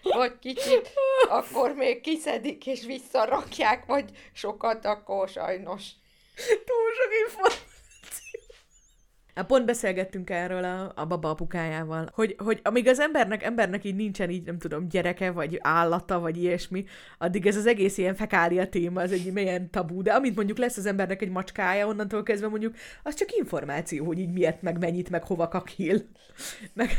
[0.03, 0.93] Vagy kicsit,
[1.29, 5.83] akkor még kiszedik és visszarakják, vagy sokat, akkor sajnos.
[6.35, 7.62] Túl sok információ.
[9.35, 13.95] Hát pont beszélgettünk erről a, a baba apukájával, hogy, hogy amíg az embernek, embernek így
[13.95, 16.85] nincsen így, nem tudom, gyereke, vagy állata, vagy ilyesmi,
[17.17, 20.77] addig ez az egész ilyen fekália téma, az egy milyen tabú, de amint mondjuk lesz
[20.77, 25.09] az embernek egy macskája, onnantól kezdve mondjuk, az csak információ, hogy így miért, meg mennyit,
[25.09, 26.01] meg hova kakil.
[26.73, 26.89] Meg,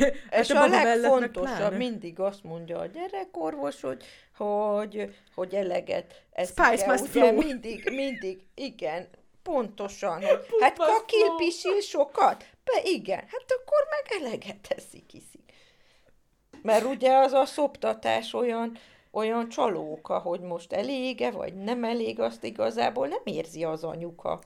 [0.41, 4.05] És hát a, meg legfontosabb, mindig azt mondja a gyerekorvos, hogy,
[4.37, 7.37] hogy, hogy eleget eszik Spice el, must ugye, flow.
[7.37, 9.09] mindig, mindig, igen,
[9.45, 12.45] pontosan, hogy hát must kakil, pisil sokat?
[12.65, 15.53] Be, igen, hát akkor meg eleget eszik, iszik.
[16.63, 18.79] Mert ugye az a szoptatás olyan,
[19.11, 24.41] olyan csalóka, hogy most elége, vagy nem elég, azt igazából nem érzi az anyuka.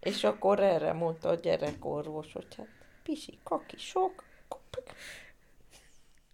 [0.00, 2.68] És akkor erre mondta a gyerekorvos, hogy hát
[3.02, 4.24] pisi, kaki, sok,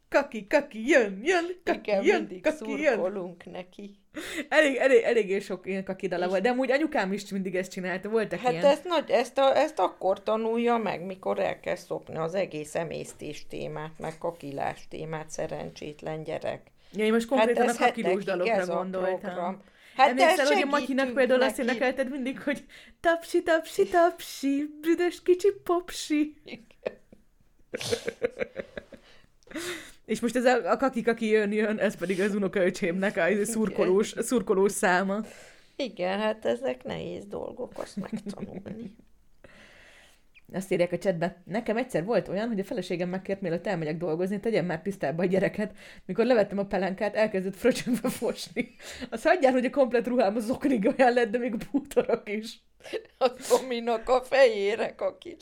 [0.09, 2.94] Kaki, kaki, jön, jön, kaki, igen, jön, mindig kaki, jön.
[2.94, 3.98] szurkolunk neki.
[4.48, 8.39] Elég, elég, eléggé sok ilyen kakidala volt, de amúgy anyukám is mindig ezt csinálta, voltak
[8.40, 8.64] Hát ilyen.
[8.64, 13.93] ezt, nagy, ezt, a, ezt akkor tanulja meg, mikor elkezd szopni az egész emésztés témát,
[13.98, 16.62] meg kakilás témát, szerencsétlen gyerek.
[16.93, 19.20] Ja, én most konkrétan hát a kakilós dalokra ez a gondoltam.
[19.20, 19.44] program.
[19.44, 21.68] Hát Hát Emlékszel, hogy a Matyinak például azt neki.
[21.70, 22.64] énekelted mindig, hogy
[23.01, 26.35] tapsi, tapsi, tapsi, büdös kicsi popsi.
[30.09, 33.44] És most ez a, a kaki, kaki jön, jön, ez pedig az unokaöcsémnek a izé
[33.44, 35.20] szurkolós, szurkolós száma.
[35.76, 38.97] Igen, hát ezek nehéz dolgok, azt megtanulni.
[40.52, 41.43] Azt írják a chatbe.
[41.44, 45.26] Nekem egyszer volt olyan, hogy a feleségem megkért, mielőtt elmegyek dolgozni, tegyem már tisztába a
[45.26, 45.72] gyereket.
[46.05, 48.74] Mikor levettem a pelenkát, elkezdett fröcsönbe fosni.
[49.10, 52.60] Azt hagyjál, hogy a komplet ruhám az oknig olyan lett, de még a bútorok is.
[53.19, 55.36] A Tominak a fejére aki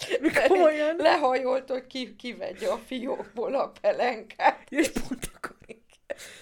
[0.48, 0.96] Komolyan?
[1.08, 4.66] lehajolt, hogy ki, kivegye a fiókból a pelenkát.
[4.70, 5.56] És pont akkor.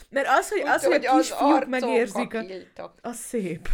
[0.09, 2.35] Mert az, hogy, az, Úgyhogy hogy a kisfiúk arcon megérzik,
[2.77, 3.69] a, az szép.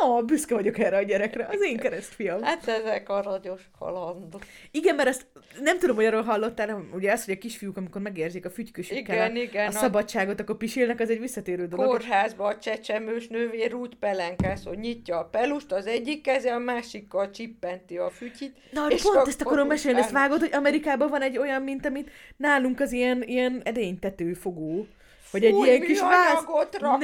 [0.00, 1.46] No, büszke vagyok erre a gyerekre.
[1.50, 2.42] Az én keresztfiam.
[2.42, 4.42] Hát ezek aranyos kalandok.
[4.70, 5.26] Igen, mert ezt
[5.62, 9.14] nem tudom, hogy arról hallottál, nem, ugye az, hogy a kisfiúk, amikor megérzik a fügykösükkel
[9.16, 11.86] Igen, a, igen, a a- szabadságot, akkor pisilnek, az egy visszatérő dolog.
[11.86, 17.30] Kórházba a csecsemős nővér úgy pelenkász, hogy nyitja a pelust, az egyik keze, a másikkal
[17.30, 18.56] csippenti a fütyit.
[18.72, 22.10] Na, és pont ezt akarom mesélni, ezt vágod, hogy Amerikában van egy olyan, mint amit
[22.36, 24.86] nálunk az ilyen, ilyen edénytetőfogó.
[25.30, 26.44] Hogy egy Fúj, ilyen kis vász...
[26.80, 26.98] Nem,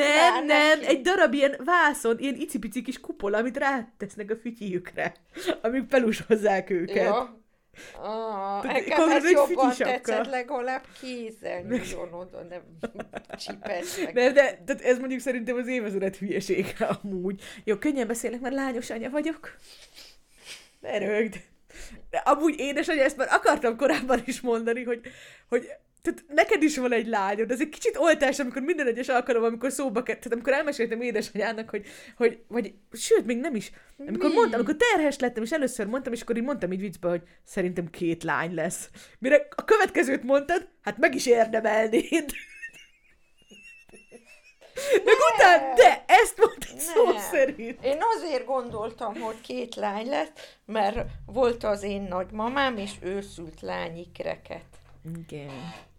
[0.44, 0.86] nem, neki.
[0.86, 5.14] egy darab ilyen vászon, ilyen icipici kis kupola, amit rátesznek a fütyíjükre,
[5.62, 7.04] amíg pelusozzák őket.
[7.04, 7.40] Ja.
[8.02, 12.62] Ah, nekem ez jobban tetszett, legalább kézzel nyúljon oda, nem
[13.46, 14.12] csipesznek.
[14.14, 17.42] Nem, de tehát ez mondjuk szerintem az évezred hülyesége amúgy.
[17.64, 19.56] Jó, könnyen beszélek, mert lányos anya vagyok.
[20.80, 21.40] Ne rögd.
[22.10, 25.00] De amúgy édesanyja, ezt már akartam korábban is mondani, hogy,
[25.48, 25.68] hogy
[26.02, 29.72] tehát neked is van egy lányod, ez egy kicsit oltás, amikor minden egyes alkalommal, amikor
[29.72, 34.34] szóba került, tehát amikor elmeséltem édesanyának, hogy, hogy vagy, sőt, még nem is, amikor Mi?
[34.34, 37.90] mondtam, amikor terhes lettem, és először mondtam, és akkor így mondtam így viccbe, hogy szerintem
[37.90, 38.90] két lány lesz.
[39.18, 42.24] Mire a következőt mondtad, hát meg is érdemelnéd.
[45.04, 47.84] Meg utána, de ezt mondtad szó szerint.
[47.84, 50.28] Én azért gondoltam, hogy két lány lesz,
[50.64, 54.64] mert volt az én nagymamám, és ő szült lányikreket.
[55.16, 55.90] Igen.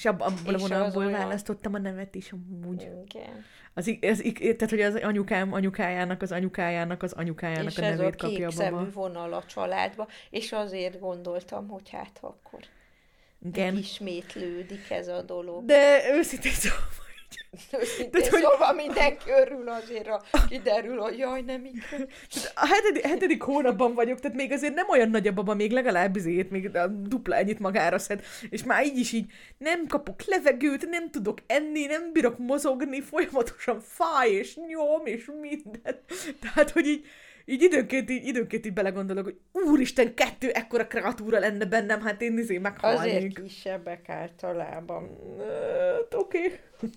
[0.00, 2.88] És ab, abból a És az vonalból választottam a nevet is amúgy.
[3.08, 3.44] Igen.
[3.74, 7.98] Az, ez, i- tehát, hogy az anyukám anyukájának, az anyukájának, az anyukájának És a ez
[7.98, 8.90] a nevét kapja kék a baba.
[8.90, 12.60] vonal a családba, és azért gondoltam, hogy hát akkor
[13.46, 13.76] Igen.
[13.76, 15.64] ismétlődik ez a dolog.
[15.64, 16.78] De őszintén szóval,
[17.80, 23.42] Őszintén hogy- szóval mindenki örül azért, a, kiderül, hogy jaj, nem tehát a hetedik, hetedik
[23.42, 26.86] hónapban vagyok, tehát még azért nem olyan nagy a baba, még legalább izét, még a
[26.86, 31.86] dupla ennyit magára szed, és már így is így nem kapok levegőt, nem tudok enni,
[31.86, 36.00] nem bírok mozogni, folyamatosan fáj, és nyom, és minden.
[36.40, 37.06] Tehát, hogy így,
[37.50, 42.38] így időnként, így, időnként így belegondolok, hogy úristen, kettő ekkora kreatúra lenne bennem, hát én
[42.38, 43.42] izé Azért meghalnék.
[43.42, 45.18] kisebbek általában.
[45.38, 46.60] Hát, Oké.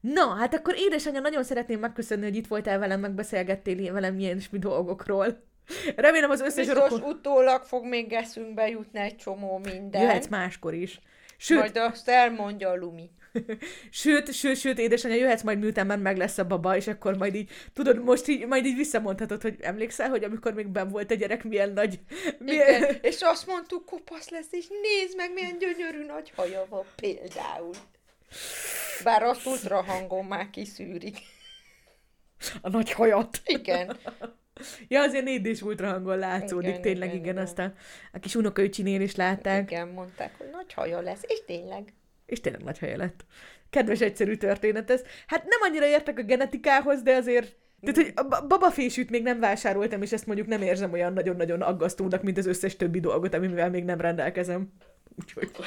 [0.00, 4.58] Na, hát akkor édesanyja, nagyon szeretném megköszönni, hogy itt voltál velem, megbeszélgettél velem ilyen mi
[4.58, 5.42] dolgokról.
[5.96, 7.10] Remélem az összes Biztos rokon...
[7.10, 10.02] utólag fog még eszünkbe jutni egy csomó minden.
[10.02, 11.00] Jöhetsz máskor is.
[11.36, 13.10] Sőt, Majd azt elmondja a Lumi.
[13.90, 17.34] Sőt, sőt, sőt, édesanyja, jöhetsz majd miután már meg lesz a baba, és akkor majd
[17.34, 21.14] így, tudod, most így, majd így visszamondhatod, hogy emlékszel, hogy amikor még ben volt a
[21.14, 22.00] gyerek, milyen nagy...
[22.38, 22.82] Milyen...
[22.82, 27.74] Igen, és azt mondtuk, kopasz lesz, és nézd meg, milyen gyönyörű nagy haja van például.
[29.04, 31.18] Bár azt ultra hangon már kiszűrik.
[32.60, 33.40] A nagy hajat.
[33.44, 33.96] Igen.
[34.88, 37.46] Ja, azért négy is ultrahangon látszódik, igen, tényleg, igen, igen, igen.
[37.46, 37.74] aztán
[38.12, 39.70] a kis unokaöcsinél is látták.
[39.70, 41.92] Igen, mondták, hogy nagy haja lesz, és tényleg.
[42.30, 43.24] És tényleg nagy haja lett.
[43.70, 45.02] Kedves, egyszerű történet ez.
[45.26, 50.02] Hát nem annyira értek a genetikához, de azért tehát, hogy a babafésűt még nem vásároltam,
[50.02, 53.84] és ezt mondjuk nem érzem olyan nagyon-nagyon aggasztónak, mint az összes többi dolgot, amivel még
[53.84, 54.72] nem rendelkezem.
[55.20, 55.50] Úgyhogy...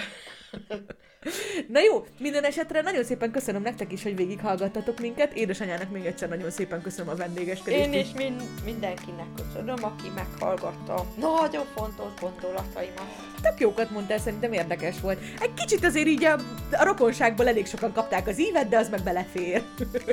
[1.67, 5.33] Na jó, minden esetre nagyon szépen köszönöm nektek is, hogy végighallgattatok minket.
[5.33, 7.85] Édesanyának még egyszer nagyon szépen köszönöm a vendégeskedést.
[7.85, 11.05] Én is mind, mindenkinek köszönöm, aki meghallgatta.
[11.15, 13.31] Nagyon fontos gondolataimat.
[13.41, 15.19] Tök jókat mondtál, szerintem érdekes volt.
[15.41, 16.33] Egy kicsit azért így a,
[16.71, 19.63] a rokonságból elég sokan kapták az ívet, de az meg belefér.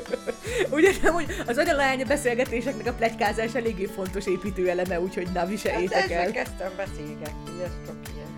[0.71, 6.11] Ugye nem, hogy az anyalánya beszélgetéseknek a plegykázás eléggé fontos építőeleme, úgyhogy na, viseljétek hát
[6.11, 6.31] el.
[6.31, 8.29] kezdtem beszélgetni, ez csak ilyen.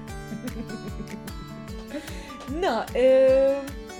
[2.60, 3.00] Na, ö,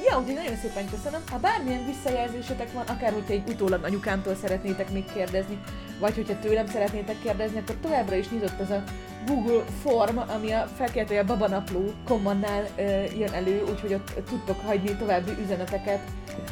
[0.10, 1.22] ja, úgyhogy nagyon szépen köszönöm.
[1.32, 5.60] Ha bármilyen visszajelzésetek van, akár hogyha egy utólag anyukámtól szeretnétek még kérdezni,
[6.00, 8.84] vagy hogyha tőlem szeretnétek kérdezni, akkor továbbra is nyitott ez a
[9.26, 12.82] Google Form, ami a felkeltője a babanapló kommannál ö,
[13.18, 16.00] jön elő, úgyhogy ott tudtok hagyni további üzeneteket,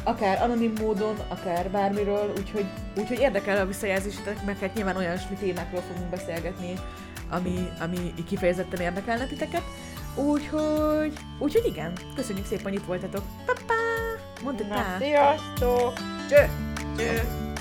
[0.02, 2.66] akár anonim módon, akár bármiről, úgyhogy,
[2.96, 6.74] úgyhogy érdekel a visszajelzésetek, mert hát nyilván olyan témákról fogunk beszélgetni,
[7.30, 9.62] ami, ami kifejezetten érdekelne titeket.
[10.14, 13.22] Úgyhogy, úgyhogy igen, köszönjük szépen, hogy itt voltatok.
[13.46, 13.74] Pa-pa!
[14.42, 15.92] Mondd Na, sziasztok!
[16.28, 16.48] Cső!
[16.96, 17.51] Cső!